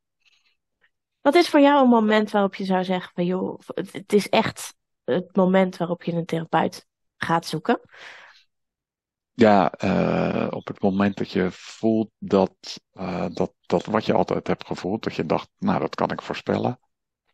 Wat 1.21 1.35
is 1.35 1.49
voor 1.49 1.59
jou 1.59 1.83
een 1.83 1.89
moment 1.89 2.31
waarop 2.31 2.55
je 2.55 2.65
zou 2.65 2.83
zeggen 2.83 3.11
van 3.13 3.25
joh, 3.25 3.59
het 3.91 4.13
is 4.13 4.29
echt 4.29 4.75
het 5.03 5.35
moment 5.35 5.77
waarop 5.77 6.03
je 6.03 6.11
een 6.11 6.25
therapeut 6.25 6.87
gaat 7.17 7.45
zoeken? 7.45 7.81
Ja, 9.33 9.73
uh, 9.83 10.47
op 10.49 10.67
het 10.67 10.81
moment 10.81 11.17
dat 11.17 11.31
je 11.31 11.47
voelt 11.51 12.09
dat, 12.17 12.81
uh, 12.93 13.27
dat, 13.29 13.53
dat 13.65 13.85
wat 13.85 14.05
je 14.05 14.13
altijd 14.13 14.47
hebt 14.47 14.65
gevoeld, 14.65 15.03
dat 15.03 15.15
je 15.15 15.25
dacht, 15.25 15.49
nou 15.57 15.79
dat 15.79 15.95
kan 15.95 16.11
ik 16.11 16.21
voorspellen, 16.21 16.79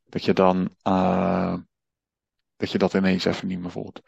dat 0.04 0.26
je 0.26 0.34
dan 0.34 0.76
uh, 0.84 1.58
dat 2.62 2.72
je 2.72 2.78
dat 2.78 2.94
ineens 2.94 3.26
even 3.26 3.48
niet 3.48 3.60
meer 3.60 3.72
voelt. 3.72 4.02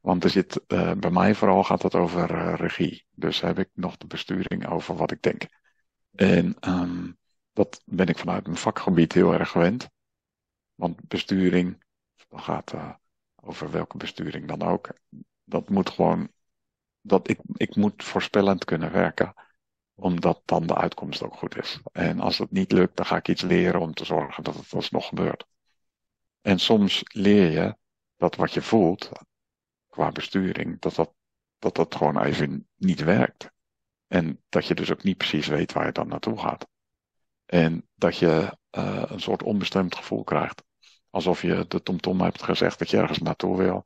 Want 0.00 0.24
er 0.24 0.30
zit, 0.30 0.60
uh, 0.68 0.92
bij 0.92 1.10
mij 1.10 1.34
vooral 1.34 1.64
gaat 1.64 1.82
het 1.82 1.94
over 1.94 2.30
uh, 2.30 2.54
regie. 2.56 3.06
Dus 3.10 3.40
heb 3.40 3.58
ik 3.58 3.70
nog 3.72 3.96
de 3.96 4.06
besturing 4.06 4.66
over 4.66 4.96
wat 4.96 5.10
ik 5.10 5.22
denk. 5.22 5.46
En 6.14 6.56
um, 6.60 7.18
dat 7.52 7.82
ben 7.84 8.06
ik 8.06 8.18
vanuit 8.18 8.46
mijn 8.46 8.58
vakgebied 8.58 9.12
heel 9.12 9.32
erg 9.32 9.50
gewend. 9.50 9.88
Want 10.74 11.08
besturing, 11.08 11.84
dat 12.28 12.40
gaat 12.40 12.72
uh, 12.72 12.90
over 13.36 13.70
welke 13.70 13.96
besturing 13.96 14.48
dan 14.48 14.62
ook. 14.62 14.88
Dat 15.44 15.68
moet 15.68 15.90
gewoon, 15.90 16.30
dat 17.00 17.28
ik, 17.28 17.38
ik 17.52 17.76
moet 17.76 18.04
voorspellend 18.04 18.64
kunnen 18.64 18.92
werken. 18.92 19.34
Omdat 19.94 20.42
dan 20.44 20.66
de 20.66 20.76
uitkomst 20.76 21.22
ook 21.22 21.34
goed 21.34 21.56
is. 21.56 21.80
En 21.92 22.20
als 22.20 22.38
het 22.38 22.50
niet 22.50 22.72
lukt, 22.72 22.96
dan 22.96 23.06
ga 23.06 23.16
ik 23.16 23.28
iets 23.28 23.42
leren 23.42 23.80
om 23.80 23.94
te 23.94 24.04
zorgen 24.04 24.44
dat 24.44 24.54
het 24.54 24.72
alsnog 24.72 25.08
gebeurt. 25.08 25.46
En 26.40 26.58
soms 26.58 27.00
leer 27.04 27.50
je 27.50 27.76
dat 28.24 28.36
wat 28.36 28.52
je 28.52 28.62
voelt 28.62 29.10
qua 29.88 30.10
besturing, 30.10 30.80
dat 30.80 30.94
dat, 30.94 31.14
dat 31.58 31.74
dat 31.74 31.94
gewoon 31.94 32.22
even 32.22 32.68
niet 32.76 33.00
werkt. 33.00 33.50
En 34.06 34.42
dat 34.48 34.66
je 34.66 34.74
dus 34.74 34.92
ook 34.92 35.02
niet 35.02 35.16
precies 35.16 35.46
weet 35.46 35.72
waar 35.72 35.86
je 35.86 35.92
dan 35.92 36.08
naartoe 36.08 36.38
gaat. 36.38 36.66
En 37.46 37.88
dat 37.94 38.18
je 38.18 38.58
uh, 38.78 39.02
een 39.06 39.20
soort 39.20 39.42
onbestemd 39.42 39.96
gevoel 39.96 40.24
krijgt. 40.24 40.64
Alsof 41.10 41.42
je 41.42 41.64
de 41.68 41.82
TomTom 41.82 42.20
hebt 42.20 42.42
gezegd 42.42 42.78
dat 42.78 42.90
je 42.90 42.96
ergens 42.96 43.18
naartoe 43.18 43.56
wil. 43.56 43.84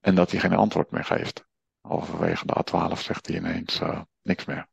En 0.00 0.14
dat 0.14 0.30
hij 0.30 0.40
geen 0.40 0.54
antwoord 0.54 0.90
meer 0.90 1.04
geeft. 1.04 1.44
Halverwege 1.80 2.46
de 2.46 2.64
A12 2.64 2.98
zegt 2.98 3.26
hij 3.26 3.36
ineens 3.36 3.80
uh, 3.80 4.00
niks 4.22 4.44
meer. 4.44 4.68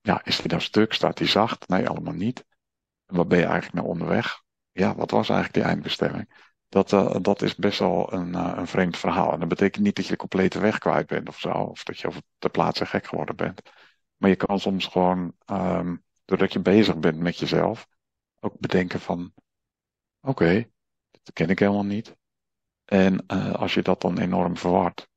Ja, 0.00 0.24
is 0.24 0.38
hij 0.38 0.46
dan 0.46 0.60
stuk? 0.60 0.92
Staat 0.92 1.18
hij 1.18 1.28
zacht? 1.28 1.68
Nee, 1.68 1.88
allemaal 1.88 2.14
niet. 2.14 2.44
En 3.06 3.16
wat 3.16 3.28
ben 3.28 3.38
je 3.38 3.44
eigenlijk 3.44 3.74
naar 3.74 3.92
onderweg? 3.92 4.42
Ja, 4.72 4.94
wat 4.94 5.10
was 5.10 5.28
eigenlijk 5.28 5.54
die 5.54 5.72
eindbestemming? 5.72 6.51
Dat, 6.72 6.92
uh, 6.92 7.16
dat 7.20 7.42
is 7.42 7.54
best 7.54 7.78
wel 7.78 8.12
een, 8.12 8.28
uh, 8.28 8.52
een 8.56 8.66
vreemd 8.66 8.96
verhaal. 8.96 9.32
En 9.32 9.38
dat 9.38 9.48
betekent 9.48 9.84
niet 9.84 9.96
dat 9.96 10.04
je 10.04 10.10
de 10.10 10.16
complete 10.16 10.60
weg 10.60 10.78
kwijt 10.78 11.06
bent 11.06 11.28
of 11.28 11.38
zo, 11.38 11.52
of 11.52 11.82
dat 11.82 11.98
je 11.98 12.06
over 12.06 12.22
de 12.38 12.48
plaatsen 12.48 12.86
gek 12.86 13.06
geworden 13.06 13.36
bent. 13.36 13.62
Maar 14.16 14.30
je 14.30 14.36
kan 14.36 14.60
soms 14.60 14.86
gewoon, 14.86 15.34
um, 15.46 16.04
doordat 16.24 16.52
je 16.52 16.60
bezig 16.60 16.98
bent 16.98 17.18
met 17.18 17.38
jezelf, 17.38 17.88
ook 18.40 18.58
bedenken 18.58 19.00
van, 19.00 19.32
oké, 20.20 20.30
okay, 20.30 20.72
dat 21.10 21.32
ken 21.32 21.50
ik 21.50 21.58
helemaal 21.58 21.84
niet. 21.84 22.16
En 22.84 23.24
uh, 23.28 23.52
als 23.52 23.74
je 23.74 23.82
dat 23.82 24.00
dan 24.00 24.18
enorm 24.18 24.56
verward, 24.56 25.08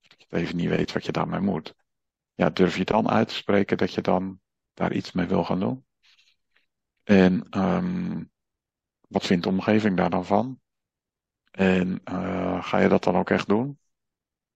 dat 0.00 0.22
je 0.28 0.36
even 0.36 0.56
niet 0.56 0.68
weet 0.68 0.92
wat 0.92 1.04
je 1.04 1.12
daarmee 1.12 1.40
moet, 1.40 1.74
ja, 2.34 2.50
durf 2.50 2.76
je 2.76 2.84
dan 2.84 3.10
uit 3.10 3.28
te 3.28 3.34
spreken 3.34 3.76
dat 3.76 3.94
je 3.94 4.00
dan 4.00 4.40
daar 4.74 4.92
iets 4.92 5.12
mee 5.12 5.26
wil 5.26 5.44
gaan 5.44 5.60
doen? 5.60 5.86
En 7.02 7.60
um, 7.60 8.30
wat 9.08 9.26
vindt 9.26 9.42
de 9.42 9.50
omgeving 9.50 9.96
daar 9.96 10.10
dan 10.10 10.26
van? 10.26 10.61
En 11.52 12.00
uh, 12.04 12.64
ga 12.64 12.78
je 12.78 12.88
dat 12.88 13.04
dan 13.04 13.16
ook 13.16 13.30
echt 13.30 13.48
doen? 13.48 13.78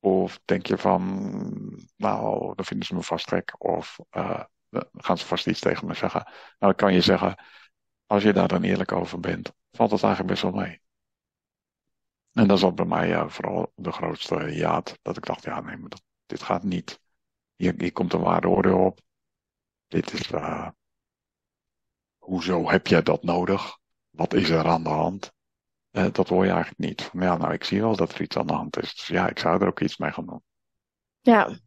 Of 0.01 0.41
denk 0.45 0.67
je 0.67 0.79
van, 0.79 1.03
nou, 1.97 2.55
dan 2.55 2.65
vinden 2.65 2.87
ze 2.87 2.95
me 2.95 3.03
vast 3.03 3.29
gek. 3.29 3.65
Of 3.65 3.99
uh, 4.11 4.45
gaan 4.93 5.19
ze 5.19 5.27
vast 5.27 5.47
iets 5.47 5.61
tegen 5.61 5.87
me 5.87 5.95
zeggen. 5.95 6.23
Nou, 6.25 6.35
dan 6.59 6.75
kan 6.75 6.93
je 6.93 7.01
zeggen, 7.01 7.45
als 8.07 8.23
je 8.23 8.33
daar 8.33 8.49
dan 8.49 8.63
eerlijk 8.63 8.93
over 8.93 9.21
bent, 9.21 9.53
valt 9.71 9.91
het 9.91 10.03
eigenlijk 10.03 10.33
best 10.33 10.43
wel 10.43 10.63
mee. 10.63 10.81
En 12.33 12.49
dat 12.49 12.61
was 12.61 12.75
bij 12.75 12.85
mij 12.85 13.11
uh, 13.11 13.29
vooral 13.29 13.73
de 13.75 13.93
grootste 13.93 14.35
jaad. 14.35 14.99
Dat 15.03 15.17
ik 15.17 15.27
dacht, 15.27 15.45
ja, 15.45 15.61
nee, 15.61 15.77
maar 15.77 15.89
dat, 15.89 16.03
dit 16.27 16.43
gaat 16.43 16.63
niet. 16.63 17.01
Hier, 17.55 17.93
komt 17.93 18.13
een 18.13 18.21
waardeoordeel 18.21 18.79
op. 18.79 19.01
Dit 19.87 20.13
is, 20.13 20.31
uh, 20.31 20.69
hoezo 22.19 22.71
heb 22.71 22.87
jij 22.87 23.03
dat 23.03 23.23
nodig? 23.23 23.79
Wat 24.11 24.35
is 24.35 24.51
er 24.51 24.67
aan 24.67 24.83
de 24.83 24.89
hand? 24.89 25.33
Uh, 25.97 26.07
dat 26.13 26.29
hoor 26.29 26.45
je 26.45 26.51
eigenlijk 26.51 26.79
niet. 26.81 27.03
Van, 27.03 27.21
ja, 27.21 27.37
nou, 27.37 27.53
ik 27.53 27.65
zie 27.65 27.81
wel 27.81 27.97
dat 27.97 28.15
er 28.15 28.21
iets 28.21 28.37
aan 28.37 28.47
de 28.47 28.53
hand 28.53 28.79
is. 28.79 28.95
Dus 28.95 29.07
ja, 29.07 29.29
ik 29.29 29.39
zou 29.39 29.61
er 29.61 29.67
ook 29.67 29.81
iets 29.81 29.97
mee 29.97 30.13
gaan 30.13 30.27
doen. 30.27 30.43
Ja, 31.21 31.59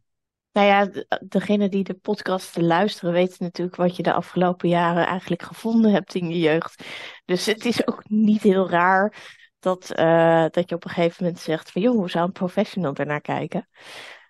nou 0.52 0.66
ja, 0.66 0.86
de- 0.86 1.24
degene 1.28 1.68
die 1.68 1.84
de 1.84 1.94
podcast 1.94 2.56
luisteren 2.56 3.12
weten 3.12 3.36
natuurlijk 3.44 3.76
wat 3.76 3.96
je 3.96 4.02
de 4.02 4.12
afgelopen 4.12 4.68
jaren 4.68 5.06
eigenlijk 5.06 5.42
gevonden 5.42 5.92
hebt 5.92 6.14
in 6.14 6.28
je 6.28 6.38
jeugd. 6.38 6.84
Dus 7.24 7.46
het 7.46 7.64
is 7.64 7.86
ook 7.86 8.08
niet 8.08 8.42
heel 8.42 8.70
raar 8.70 9.38
dat, 9.58 9.90
eh, 9.90 10.46
dat 10.50 10.68
je 10.68 10.74
op 10.74 10.84
een 10.84 10.90
gegeven 10.90 11.24
moment 11.24 11.42
zegt 11.42 11.70
van 11.70 11.82
joh, 11.82 11.94
hoe 11.94 12.10
zou 12.10 12.24
een 12.26 12.32
professional 12.32 12.94
ernaar 12.94 13.20
kijken? 13.20 13.68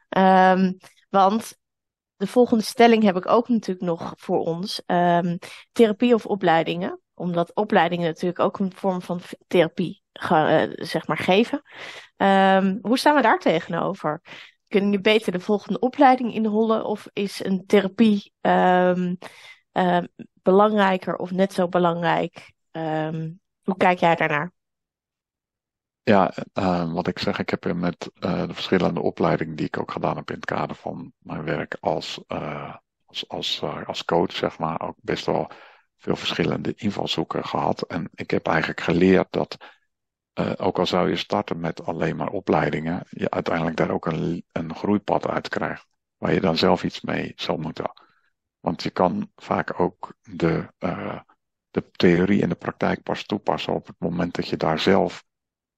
Ehm, 0.09 0.73
want 1.09 1.59
de 2.17 2.27
volgende 2.27 2.65
stelling 2.65 3.03
heb 3.03 3.17
ik 3.17 3.29
ook 3.29 3.49
natuurlijk 3.49 3.87
nog 3.87 4.13
voor 4.17 4.39
ons. 4.39 4.83
Ehm, 4.87 5.37
therapie 5.73 6.15
of 6.15 6.27
opleidingen? 6.27 7.01
Omdat 7.21 7.55
opleidingen 7.55 8.07
natuurlijk 8.07 8.41
ook 8.41 8.59
een 8.59 8.73
vorm 8.75 9.03
van 9.03 9.21
therapie 9.47 10.03
eh, 10.13 10.63
zeg 10.75 11.07
maar 11.07 11.19
geven. 11.19 11.63
Ehm, 12.17 12.79
hoe 12.83 12.99
staan 12.99 13.15
we 13.15 13.23
daar 13.23 13.39
tegenover? 13.39 14.21
Kun 14.69 14.93
je 14.93 15.01
beter 15.01 15.33
de 15.33 15.41
volgende 15.41 15.79
opleiding 15.79 16.35
inhollen 16.35 16.85
of 16.85 17.07
is 17.13 17.45
een 17.45 17.67
therapie 17.67 18.33
ehm, 18.41 19.15
ehm, 19.73 20.07
belangrijker 20.43 21.17
of 21.17 21.31
net 21.31 21.53
zo 21.53 21.69
belangrijk? 21.69 22.53
Hoe 23.63 23.77
kijk 23.77 23.99
jij 23.99 24.15
daarnaar? 24.15 24.53
Ja, 26.03 26.33
wat 26.93 27.07
ik 27.07 27.19
zeg, 27.19 27.39
ik 27.39 27.51
heb 27.51 27.75
met 27.75 28.11
eh, 28.15 28.47
de 28.47 28.55
verschillende 28.55 29.01
opleidingen 29.01 29.57
die 29.57 29.67
ik 29.67 29.79
ook 29.79 29.91
gedaan 29.91 30.17
heb 30.17 30.29
in 30.29 30.37
het 30.37 30.45
kader 30.45 30.77
van 30.77 31.13
mijn 31.19 31.45
werk 31.45 31.77
als, 31.81 32.23
eh, 32.27 32.75
als, 33.07 33.29
als, 33.29 33.63
als 33.87 34.05
coach, 34.05 34.33
zeg 34.33 34.59
maar, 34.59 34.81
ook 34.81 34.97
best 35.01 35.27
wel 35.27 35.51
veel 36.01 36.17
verschillende 36.17 36.75
invalshoeken 36.77 37.45
gehad. 37.45 37.83
En 37.83 38.11
ik 38.15 38.31
heb 38.31 38.47
eigenlijk 38.47 38.81
geleerd 38.81 39.27
dat, 39.31 39.57
eh, 40.33 40.53
ook 40.57 40.79
al 40.79 40.87
zou 40.87 41.09
je 41.09 41.17
starten 41.17 41.61
met 41.61 41.85
alleen 41.85 42.17
maar 42.17 42.31
opleidingen, 42.31 43.07
je 43.11 43.31
uiteindelijk 43.31 43.77
daar 43.77 43.91
ook 43.91 44.07
een, 44.07 44.45
een 44.53 44.75
groeipad 44.75 45.27
uit 45.27 45.49
krijgt, 45.49 45.87
waar 46.17 46.33
je 46.33 46.41
dan 46.41 46.57
zelf 46.57 46.85
iets 46.85 47.01
mee 47.01 47.33
zal 47.37 47.57
moeten. 47.57 47.93
Want 48.61 48.83
je 48.83 48.91
kan 48.91 49.31
vaak 49.37 49.81
ook 49.81 50.15
de, 50.23 50.73
eh, 50.79 51.21
de 51.71 51.91
theorie 51.91 52.43
en 52.43 52.49
de 52.49 52.55
praktijk 52.55 53.03
pas 53.03 53.25
toepassen 53.25 53.75
op 53.75 53.87
het 53.87 53.97
moment 53.99 54.35
dat 54.35 54.49
je 54.49 54.57
daar 54.57 54.79
zelf 54.79 55.25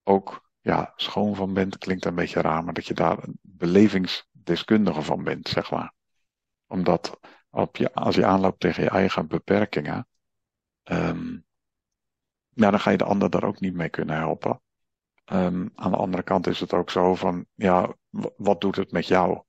ook 0.02 0.50
ja, 0.60 0.92
schoon 0.96 1.34
van 1.34 1.52
bent, 1.54 1.78
klinkt 1.78 2.04
een 2.04 2.14
beetje 2.14 2.40
raar, 2.40 2.64
maar 2.64 2.74
dat 2.74 2.86
je 2.86 2.94
daar 2.94 3.22
een 3.22 3.38
belevingsdeskundige 3.42 5.02
van 5.02 5.24
bent, 5.24 5.48
zeg 5.48 5.70
maar. 5.70 5.92
Omdat 6.66 7.20
op 7.50 7.76
je, 7.76 7.94
als 7.94 8.14
je 8.14 8.24
aanloopt 8.24 8.60
tegen 8.60 8.82
je 8.82 8.90
eigen 8.90 9.26
beperkingen, 9.26 10.06
ehm, 10.82 11.38
ja, 12.48 12.70
dan 12.70 12.80
ga 12.80 12.90
je 12.90 12.96
de 12.96 13.04
ander 13.04 13.30
daar 13.30 13.44
ook 13.44 13.60
niet 13.60 13.74
mee 13.74 13.88
kunnen 13.88 14.16
helpen. 14.16 14.60
Ehm, 15.24 15.68
aan 15.74 15.90
de 15.90 15.96
andere 15.96 16.22
kant 16.22 16.46
is 16.46 16.60
het 16.60 16.72
ook 16.72 16.90
zo 16.90 17.14
van, 17.14 17.46
ja, 17.54 17.94
wat 18.36 18.60
doet 18.60 18.76
het 18.76 18.92
met 18.92 19.06
jou? 19.06 19.42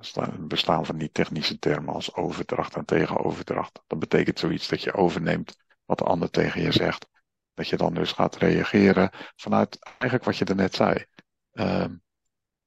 Sta- 0.00 0.36
bestaan 0.38 0.86
van 0.86 0.98
die 0.98 1.10
technische 1.10 1.58
termen 1.58 1.94
als 1.94 2.14
overdracht 2.14 2.76
en 2.76 2.84
tegenoverdracht. 2.84 3.82
Dat 3.86 3.98
betekent 3.98 4.38
zoiets 4.38 4.68
dat 4.68 4.82
je 4.82 4.92
overneemt 4.92 5.56
wat 5.84 5.98
de 5.98 6.04
ander 6.04 6.30
tegen 6.30 6.62
je 6.62 6.72
zegt. 6.72 7.06
Dat 7.54 7.68
je 7.68 7.76
dan 7.76 7.94
dus 7.94 8.12
gaat 8.12 8.36
reageren 8.36 9.10
vanuit 9.36 9.78
eigenlijk 9.82 10.24
wat 10.24 10.36
je 10.36 10.44
er 10.44 10.54
net 10.54 10.74
zei. 10.74 11.04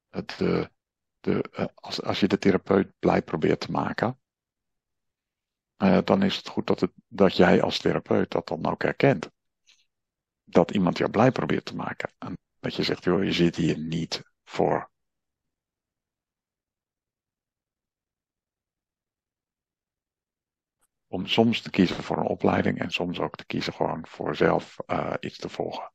Het, 0.08 0.34
de, 0.38 0.70
de, 1.20 1.42
eh, 1.52 1.66
als, 1.74 2.02
als 2.02 2.20
je 2.20 2.28
de 2.28 2.38
therapeut 2.38 2.92
blij 2.98 3.22
probeert 3.22 3.60
te 3.60 3.70
maken, 3.70 4.20
eh, 5.76 5.98
dan 6.04 6.22
is 6.22 6.36
het 6.36 6.48
goed 6.48 6.66
dat, 6.66 6.80
het, 6.80 6.92
dat 7.08 7.36
jij 7.36 7.62
als 7.62 7.78
therapeut 7.78 8.30
dat 8.30 8.48
dan 8.48 8.66
ook 8.66 8.82
herkent. 8.82 9.30
Dat 10.44 10.70
iemand 10.70 10.98
jou 10.98 11.10
blij 11.10 11.32
probeert 11.32 11.64
te 11.64 11.76
maken. 11.76 12.12
En 12.18 12.38
dat 12.60 12.74
je 12.74 12.82
zegt, 12.82 13.04
joh, 13.04 13.24
je 13.24 13.32
zit 13.32 13.56
hier 13.56 13.78
niet 13.78 14.22
voor 14.44 14.90
om 21.06 21.26
soms 21.26 21.60
te 21.60 21.70
kiezen 21.70 22.02
voor 22.02 22.16
een 22.16 22.26
opleiding 22.26 22.78
en 22.78 22.90
soms 22.90 23.18
ook 23.18 23.36
te 23.36 23.46
kiezen 23.46 23.72
gewoon 23.72 24.06
voor 24.06 24.36
zelf 24.36 24.76
uh, 24.86 25.14
iets 25.20 25.38
te 25.38 25.48
volgen. 25.48 25.92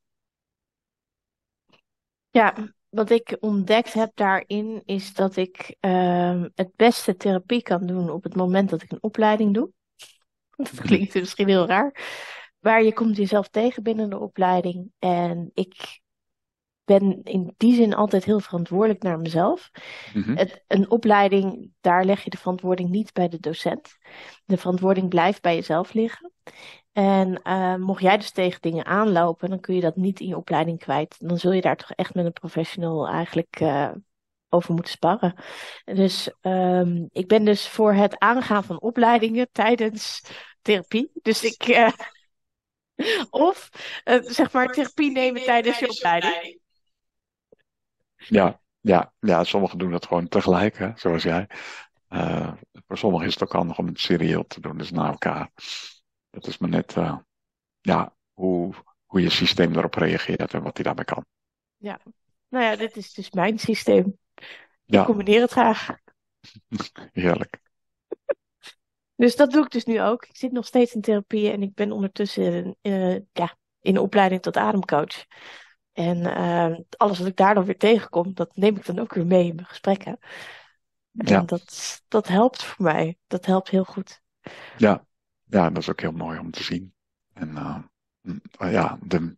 Ja, 2.29 2.73
wat 2.91 3.10
ik 3.10 3.38
ontdekt 3.39 3.93
heb 3.93 4.12
daarin 4.15 4.82
is 4.86 5.13
dat 5.13 5.36
ik 5.36 5.75
uh, 5.82 6.43
het 6.56 6.75
beste 6.75 7.15
therapie 7.15 7.62
kan 7.62 7.86
doen 7.86 8.10
op 8.10 8.23
het 8.23 8.36
moment 8.36 8.69
dat 8.69 8.82
ik 8.82 8.91
een 8.91 9.04
opleiding 9.04 9.54
doe. 9.54 9.71
Dat 10.56 10.82
klinkt 10.82 11.13
misschien 11.13 11.47
heel 11.47 11.67
raar. 11.67 11.95
Maar 12.60 12.84
je 12.84 12.93
komt 12.93 13.17
jezelf 13.17 13.47
tegen 13.47 13.84
binnen 13.84 14.10
de 14.10 14.19
opleiding. 14.19 14.91
En 14.99 15.51
ik 15.54 16.00
ben 16.99 17.23
in 17.23 17.54
die 17.58 17.75
zin 17.75 17.93
altijd 17.93 18.25
heel 18.25 18.39
verantwoordelijk 18.39 19.04
naar 19.04 19.19
mezelf. 19.19 19.71
Mm-hmm. 20.13 20.38
Het, 20.38 20.63
een 20.67 20.89
opleiding, 20.89 21.71
daar 21.82 22.06
leg 22.06 22.23
je 22.23 22.30
de 22.30 22.38
verantwoording 22.38 22.89
niet 22.89 23.13
bij 23.13 23.27
de 23.27 23.39
docent. 23.39 23.97
De 24.45 24.58
verantwoording 24.58 25.10
blijft 25.10 25.41
bij 25.41 25.56
jezelf 25.56 25.93
liggen. 25.93 26.32
En 26.91 27.41
uh, 27.43 27.75
mocht 27.75 28.01
jij 28.01 28.17
dus 28.17 28.32
tegen 28.32 28.62
dingen 28.62 28.86
aanlopen, 28.86 29.49
dan 29.49 29.60
kun 29.60 29.75
je 29.75 29.82
dat 29.82 29.95
niet 29.95 30.19
in 30.19 30.27
je 30.27 30.38
opleiding 30.38 30.80
kwijt. 30.80 31.15
Dan 31.19 31.38
zul 31.38 31.51
je 31.51 31.62
daar 31.62 31.75
toch 31.75 31.91
echt 31.91 32.13
met 32.13 32.25
een 32.25 32.34
professional 32.34 33.08
eigenlijk 33.08 33.60
uh, 33.62 33.91
over 34.49 34.73
moeten 34.73 34.91
sparren. 34.91 35.36
Dus 35.84 36.32
um, 36.41 37.10
ik 37.12 37.27
ben 37.27 37.45
dus 37.45 37.67
voor 37.67 37.93
het 37.93 38.19
aangaan 38.19 38.63
van 38.63 38.82
opleidingen 38.82 39.49
tijdens 39.51 40.23
therapie. 40.62 41.12
Dus 41.21 41.43
ik. 41.43 41.67
Uh, 41.67 41.89
of 43.30 43.69
zeg 44.21 44.51
maar 44.51 44.67
therapie 44.67 45.12
nemen 45.12 45.43
tijdens 45.43 45.80
je 45.80 45.89
opleiding. 45.89 46.61
Ja, 48.27 48.62
ja, 48.79 49.13
ja, 49.19 49.43
sommigen 49.43 49.77
doen 49.77 49.91
dat 49.91 50.05
gewoon 50.05 50.27
tegelijk, 50.27 50.77
hè, 50.77 50.91
zoals 50.95 51.23
jij. 51.23 51.49
Uh, 52.10 52.53
voor 52.88 52.97
sommigen 52.97 53.27
is 53.27 53.34
het 53.34 53.43
ook 53.43 53.51
handig 53.51 53.77
om 53.77 53.88
het 53.88 53.99
serieel 53.99 54.47
te 54.47 54.60
doen, 54.60 54.77
dus 54.77 54.91
na 54.91 55.07
elkaar. 55.07 55.51
Dat 56.29 56.47
is 56.47 56.57
maar 56.57 56.69
net, 56.69 56.95
uh, 56.95 57.17
ja, 57.81 58.15
hoe, 58.34 58.73
hoe 59.05 59.21
je 59.21 59.29
systeem 59.29 59.73
daarop 59.73 59.93
reageert 59.93 60.53
en 60.53 60.63
wat 60.63 60.75
hij 60.75 60.84
daarbij 60.84 61.05
kan. 61.05 61.25
Ja, 61.77 61.99
nou 62.47 62.65
ja, 62.65 62.75
dit 62.75 62.97
is 62.97 63.13
dus 63.13 63.31
mijn 63.31 63.60
systeem. 63.60 64.17
Ja. 64.84 64.99
Ik 64.99 65.05
combineer 65.05 65.41
het 65.41 65.51
graag. 65.51 65.88
Heerlijk. 67.12 67.60
Dus 69.15 69.36
dat 69.36 69.51
doe 69.51 69.63
ik 69.63 69.71
dus 69.71 69.86
nu 69.86 70.01
ook. 70.01 70.25
Ik 70.25 70.38
zit 70.38 70.51
nog 70.51 70.65
steeds 70.65 70.93
in 70.93 71.01
therapie 71.01 71.51
en 71.51 71.62
ik 71.62 71.73
ben 71.73 71.91
ondertussen 71.91 72.75
uh, 72.81 73.17
ja, 73.31 73.57
in 73.81 73.93
de 73.93 74.01
opleiding 74.01 74.41
tot 74.41 74.57
ademcoach. 74.57 75.25
En 76.01 76.17
uh, 76.17 76.79
alles 76.97 77.19
wat 77.19 77.27
ik 77.27 77.35
daar 77.35 77.53
dan 77.53 77.65
weer 77.65 77.77
tegenkom, 77.77 78.33
dat 78.33 78.55
neem 78.55 78.75
ik 78.75 78.85
dan 78.85 78.99
ook 78.99 79.13
weer 79.13 79.25
mee 79.25 79.47
in 79.47 79.55
mijn 79.55 79.67
gesprekken. 79.67 80.19
En 81.17 81.27
Ja. 81.27 81.41
dat, 81.41 82.01
dat 82.07 82.27
helpt 82.27 82.63
voor 82.63 82.85
mij. 82.85 83.17
Dat 83.27 83.45
helpt 83.45 83.69
heel 83.69 83.83
goed. 83.83 84.21
Ja. 84.77 85.05
ja, 85.43 85.69
dat 85.69 85.77
is 85.77 85.89
ook 85.89 86.01
heel 86.01 86.11
mooi 86.11 86.39
om 86.39 86.51
te 86.51 86.63
zien. 86.63 86.93
En 87.33 87.49
uh, 87.49 88.71
ja, 88.71 88.97
de, 89.03 89.35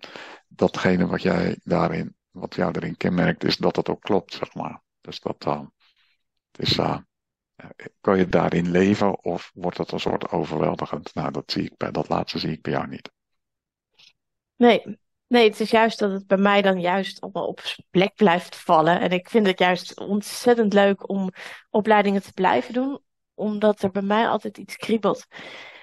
datgene 0.48 1.08
wat 1.08 1.22
jij 1.22 1.60
daarin, 1.64 2.16
wat 2.32 2.56
jou 2.56 2.72
erin 2.76 2.98
kenmerkt, 2.98 3.44
is 3.44 3.58
dat 3.58 3.76
het 3.76 3.90
ook 3.90 4.02
klopt, 4.02 4.34
zeg 4.34 4.54
maar. 4.54 4.82
Dus 5.02 5.20
dat 5.20 5.46
uh, 5.48 5.62
is, 6.58 6.78
uh, 6.78 6.98
kan 8.02 8.18
je 8.18 8.30
daarin 8.30 8.72
leven 8.72 9.24
of 9.24 9.52
wordt 9.54 9.78
het 9.78 9.92
een 9.92 10.00
soort 10.00 10.30
overweldigend? 10.30 11.14
Nou, 11.14 11.32
dat 11.32 11.52
zie 11.52 11.64
ik 11.64 11.78
bij, 11.78 11.92
dat 11.92 12.10
laatste 12.10 12.40
zie 12.40 12.52
ik 12.52 12.62
bij 12.62 12.72
jou 12.74 12.88
niet. 12.88 13.12
Nee, 14.56 14.98
Nee, 15.34 15.50
het 15.50 15.60
is 15.60 15.72
juist 15.72 16.00
dat 16.00 16.12
het 16.12 16.28
bij 16.28 16.38
mij 16.38 16.62
dan 16.62 16.82
juist 16.82 17.22
allemaal 17.22 17.48
op 17.48 17.62
plek 17.90 18.16
blijft 18.16 18.56
vallen. 18.56 19.00
En 19.00 19.12
ik 19.12 19.30
vind 19.30 19.48
het 19.48 19.60
juist 19.60 20.00
ontzettend 20.00 20.74
leuk 20.74 21.10
om 21.10 21.30
opleidingen 21.70 22.22
te 22.22 22.34
blijven 22.34 22.74
doen, 22.74 23.00
omdat 23.34 23.82
er 23.82 23.92
bij 23.92 24.02
mij 24.02 24.28
altijd 24.28 24.58
iets 24.58 24.76
kriebelt. 24.76 25.26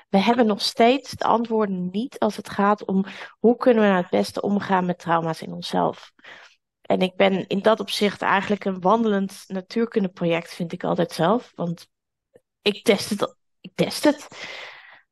We 0.08 0.18
hebben 0.18 0.46
nog 0.46 0.62
steeds 0.62 1.10
de 1.10 1.24
antwoorden 1.24 1.88
niet 1.90 2.18
als 2.18 2.36
het 2.36 2.48
gaat 2.48 2.84
om 2.84 3.04
hoe 3.38 3.56
kunnen 3.56 3.82
we 3.82 3.88
nou 3.88 4.00
het 4.00 4.10
beste 4.10 4.40
omgaan 4.40 4.86
met 4.86 4.98
trauma's 4.98 5.42
in 5.42 5.52
onszelf. 5.52 6.12
En 6.82 7.00
ik 7.00 7.16
ben 7.16 7.46
in 7.46 7.60
dat 7.60 7.80
opzicht 7.80 8.22
eigenlijk 8.22 8.64
een 8.64 8.80
wandelend 8.80 9.44
natuurkundeproject, 9.46 10.54
vind 10.54 10.72
ik 10.72 10.84
altijd 10.84 11.12
zelf. 11.12 11.52
Want 11.54 11.86
ik 12.62 12.84
test 12.84 13.10
het. 13.10 13.36
Ik 13.60 13.72
test 13.74 14.04
het. 14.04 14.28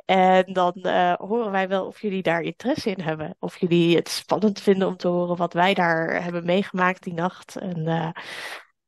En 0.04 0.52
dan 0.52 0.72
eh, 0.72 1.12
horen 1.12 1.50
wij 1.50 1.68
wel 1.68 1.86
of 1.86 2.00
jullie 2.00 2.22
daar 2.22 2.40
interesse 2.40 2.90
in 2.90 3.00
hebben. 3.00 3.36
Of 3.38 3.60
jullie 3.60 3.96
het 3.96 4.08
spannend 4.08 4.60
vinden 4.60 4.88
om 4.88 4.96
te 4.96 5.08
horen 5.08 5.36
wat 5.36 5.52
wij 5.52 5.74
daar 5.74 6.22
hebben 6.22 6.44
meegemaakt 6.44 7.02
die 7.02 7.14
nacht. 7.14 7.56
En 7.56 7.86
eh, 7.86 8.10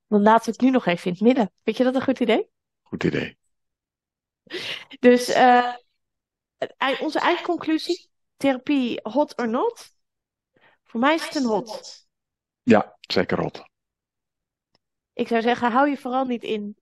dan 0.08 0.22
laten 0.22 0.44
we 0.44 0.50
het 0.50 0.60
nu 0.60 0.70
nog 0.70 0.86
even 0.86 1.06
in 1.06 1.12
het 1.12 1.20
midden. 1.20 1.52
Vind 1.64 1.76
je 1.76 1.84
dat 1.84 1.94
een 1.94 2.02
goed 2.02 2.20
idee? 2.20 2.48
Goed 2.82 3.04
idee. 3.04 3.36
Dus 5.00 5.28
eh, 5.28 5.74
ei- 6.78 6.98
onze 7.00 7.18
eindconclusie: 7.18 8.10
therapie 8.36 9.00
hot 9.02 9.36
or 9.38 9.48
not? 9.48 9.94
Voor 10.84 11.00
mij 11.00 11.14
is 11.14 11.24
het 11.24 11.34
een 11.34 11.44
hot. 11.44 12.06
Ja, 12.62 12.96
zeker 13.00 13.38
rot. 13.38 13.64
Ik 15.12 15.28
zou 15.28 15.42
zeggen, 15.42 15.72
hou 15.72 15.88
je 15.88 15.96
vooral 15.96 16.24
niet 16.24 16.42
in. 16.42 16.76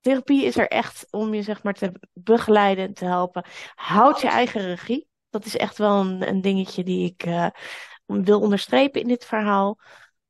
Therapie 0.00 0.44
is 0.44 0.56
er 0.56 0.68
echt 0.68 1.06
om 1.10 1.34
je 1.34 1.42
zeg 1.42 1.62
maar 1.62 1.74
te 1.74 1.92
begeleiden 2.12 2.86
en 2.86 2.94
te 2.94 3.04
helpen. 3.04 3.44
Houd 3.74 4.20
je 4.20 4.28
eigen 4.28 4.60
regie. 4.60 5.08
Dat 5.30 5.44
is 5.44 5.56
echt 5.56 5.78
wel 5.78 6.00
een, 6.00 6.28
een 6.28 6.40
dingetje 6.40 6.84
die 6.84 7.06
ik 7.10 7.22
eh, 7.22 7.46
wil 8.06 8.40
onderstrepen 8.40 9.00
in 9.00 9.08
dit 9.08 9.24
verhaal. 9.24 9.78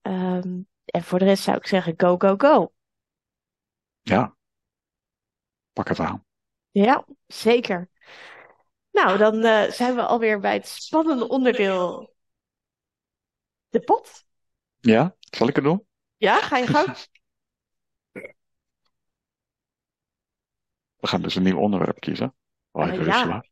Ehm, 0.03 0.59
en 0.85 1.03
voor 1.03 1.19
de 1.19 1.25
rest 1.25 1.43
zou 1.43 1.57
ik 1.57 1.67
zeggen, 1.67 1.95
go, 1.97 2.15
go, 2.19 2.35
go. 2.37 2.73
Ja, 4.03 4.35
pak 5.73 5.89
het 5.89 6.01
aan. 6.01 6.25
Ja, 6.71 7.05
zeker. 7.27 7.89
Nou, 8.91 9.19
dan 9.19 9.45
eh, 9.45 9.71
zijn 9.71 9.95
we 9.95 10.03
alweer 10.03 10.41
bij 10.41 10.53
het 10.53 10.67
spannende 10.67 11.29
onderdeel, 11.29 12.15
de 13.69 13.81
pot. 13.81 14.25
Ja, 14.81 15.17
zal 15.21 15.49
ik 15.49 15.55
het 15.55 15.65
doen? 15.65 15.87
Ja, 16.17 16.41
ga 16.41 16.57
je 16.57 16.67
gang. 16.67 16.97
We 20.97 21.07
gaan 21.07 21.23
dus 21.23 21.35
een 21.35 21.43
nieuw 21.43 21.59
onderwerp 21.59 22.01
kiezen. 22.01 22.35
Even 22.73 23.05
ja. 23.05 23.45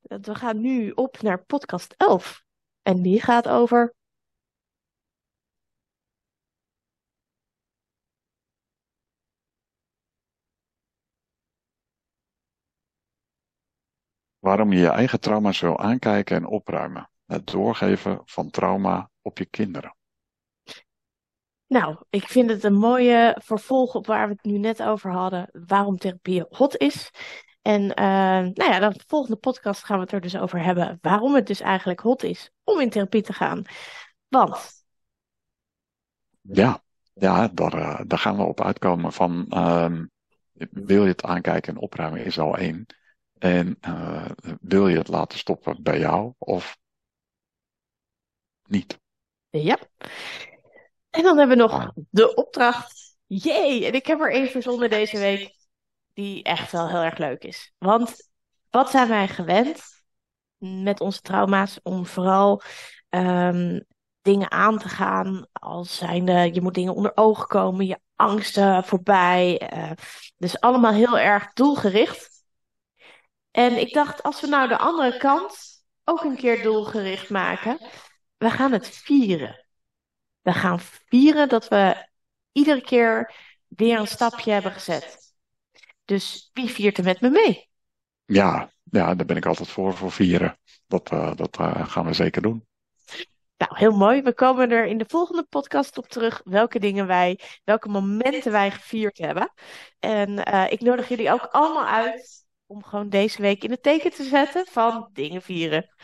We 0.00 0.34
gaan 0.34 0.60
nu 0.60 0.90
op 0.90 1.22
naar 1.22 1.44
podcast 1.44 1.94
11. 1.96 2.44
En 2.82 3.02
die 3.02 3.20
gaat 3.20 3.48
over. 3.48 3.94
Waarom 14.40 14.72
je 14.72 14.78
je 14.78 14.88
eigen 14.88 15.20
trauma's 15.20 15.60
wil 15.60 15.78
aankijken 15.78 16.36
en 16.36 16.46
opruimen. 16.46 17.10
Het 17.26 17.46
doorgeven 17.46 18.20
van 18.24 18.50
trauma 18.50 19.10
op 19.22 19.38
je 19.38 19.46
kinderen. 19.46 19.94
Nou, 21.66 21.96
ik 22.08 22.28
vind 22.28 22.50
het 22.50 22.64
een 22.64 22.78
mooie 22.78 23.36
vervolg 23.42 23.94
op 23.94 24.06
waar 24.06 24.26
we 24.26 24.32
het 24.32 24.44
nu 24.44 24.58
net 24.58 24.82
over 24.82 25.10
hadden. 25.10 25.50
Waarom 25.66 25.96
therapie 25.96 26.44
hot 26.48 26.76
is. 26.76 27.10
En 27.62 27.94
eh, 27.94 28.04
nou 28.38 28.64
ja, 28.70 28.78
dan 28.78 28.92
de 28.92 29.04
volgende 29.06 29.36
podcast 29.36 29.84
gaan 29.84 29.96
we 29.96 30.02
het 30.02 30.12
er 30.12 30.20
dus 30.20 30.36
over 30.36 30.62
hebben. 30.62 30.98
Waarom 31.00 31.34
het 31.34 31.46
dus 31.46 31.60
eigenlijk 31.60 32.00
hot 32.00 32.22
is 32.22 32.50
om 32.64 32.80
in 32.80 32.90
therapie 32.90 33.22
te 33.22 33.32
gaan. 33.32 33.64
Want, 34.28 34.84
Ja, 36.40 36.82
ja 37.14 37.48
daar, 37.48 37.74
eh, 37.74 38.00
daar 38.06 38.18
gaan 38.18 38.36
we 38.36 38.42
op 38.42 38.60
uitkomen 38.60 39.12
van 39.12 39.46
ehm, 39.48 40.04
wil 40.70 41.02
je 41.02 41.08
het 41.08 41.24
aankijken 41.24 41.74
en 41.74 41.80
opruimen 41.80 42.24
is 42.24 42.38
al 42.38 42.56
één. 42.56 42.86
En 43.40 43.76
eh, 43.80 44.30
wil 44.60 44.88
je 44.88 44.96
het 44.96 45.08
laten 45.08 45.38
stoppen 45.38 45.82
bij 45.82 45.98
jou 45.98 46.32
of 46.38 46.78
niet? 48.66 48.98
ja. 49.50 49.78
En 51.10 51.22
dan 51.22 51.38
hebben 51.38 51.56
we 51.56 51.62
nog 51.62 51.92
de 52.10 52.34
opdracht. 52.34 53.16
Jee, 53.26 53.86
en 53.86 53.92
ik 53.92 54.06
heb 54.06 54.20
er 54.20 54.32
één 54.32 54.48
verzonnen 54.48 54.90
deze 54.90 55.18
week. 55.18 55.54
Die 56.12 56.42
echt 56.42 56.72
wel 56.72 56.88
heel 56.88 57.02
erg 57.02 57.18
leuk 57.18 57.44
is. 57.44 57.72
Want 57.78 58.30
wat 58.70 58.90
zijn 58.90 59.08
wij 59.08 59.28
gewend 59.28 59.82
met 60.58 61.00
onze 61.00 61.20
trauma's 61.20 61.80
om 61.82 62.06
vooral 62.06 62.62
ehm, 63.08 63.80
dingen 64.22 64.50
aan 64.50 64.78
te 64.78 64.88
gaan 64.88 65.46
als 65.52 65.96
zijnde, 65.96 66.54
je 66.54 66.60
moet 66.60 66.74
dingen 66.74 66.94
onder 66.94 67.12
ogen 67.14 67.46
komen, 67.46 67.86
je 67.86 67.98
angsten 68.14 68.84
voorbij. 68.84 69.58
eh, 69.58 69.90
dus 70.36 70.60
allemaal 70.60 70.92
heel 70.92 71.18
erg 71.18 71.52
doelgericht. 71.52 72.29
En 73.50 73.80
ik 73.80 73.92
dacht, 73.92 74.22
als 74.22 74.40
we 74.40 74.46
nou 74.46 74.68
de 74.68 74.78
andere 74.78 75.18
kant 75.18 75.82
ook 76.04 76.22
een 76.22 76.36
keer 76.36 76.62
doelgericht 76.62 77.30
maken, 77.30 77.78
we 78.36 78.50
gaan 78.50 78.72
het 78.72 78.88
vieren. 78.88 79.66
We 80.40 80.52
gaan 80.52 80.80
vieren 80.80 81.48
dat 81.48 81.68
we 81.68 82.08
iedere 82.52 82.80
keer 82.80 83.34
weer 83.68 83.98
een 83.98 84.06
stapje 84.06 84.52
hebben 84.52 84.72
gezet. 84.72 85.18
Dus 86.04 86.50
wie 86.52 86.68
viert 86.68 86.98
er 86.98 87.04
met 87.04 87.20
me 87.20 87.30
mee? 87.30 87.68
Ja, 88.24 88.70
ja, 88.84 89.14
daar 89.14 89.26
ben 89.26 89.36
ik 89.36 89.46
altijd 89.46 89.68
voor, 89.68 89.94
voor 89.94 90.12
vieren. 90.12 90.58
Dat, 90.86 91.10
eh, 91.10 91.34
dat 91.36 91.58
eh, 91.58 91.88
gaan 91.88 92.06
we 92.06 92.12
zeker 92.12 92.42
doen. 92.42 92.68
Nou, 93.56 93.76
heel 93.76 93.96
mooi. 93.96 94.22
We 94.22 94.34
komen 94.34 94.70
er 94.70 94.86
in 94.86 94.98
de 94.98 95.04
volgende 95.08 95.42
podcast 95.42 95.98
op 95.98 96.08
terug 96.08 96.40
welke 96.44 96.78
dingen 96.78 97.06
wij, 97.06 97.40
welke 97.64 97.88
momenten 97.88 98.52
wij 98.52 98.70
gevierd 98.70 99.18
hebben. 99.18 99.52
En 99.98 100.44
eh, 100.44 100.72
ik 100.72 100.80
nodig 100.80 101.08
jullie 101.08 101.32
ook 101.32 101.44
allemaal 101.44 101.86
uit 101.86 102.39
om 102.70 102.84
gewoon 102.84 103.08
deze 103.08 103.42
week 103.42 103.64
in 103.64 103.70
het 103.70 103.82
teken 103.82 104.10
te 104.10 104.24
zetten 104.24 104.66
van 104.70 105.10
dingen 105.12 105.42
vieren. 105.42 105.94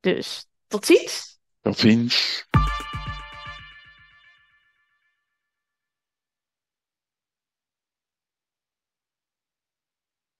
Dus 0.00 0.46
tot 0.66 0.86
ziens. 0.86 1.38
Tot 1.60 1.78
ziens. 1.78 2.46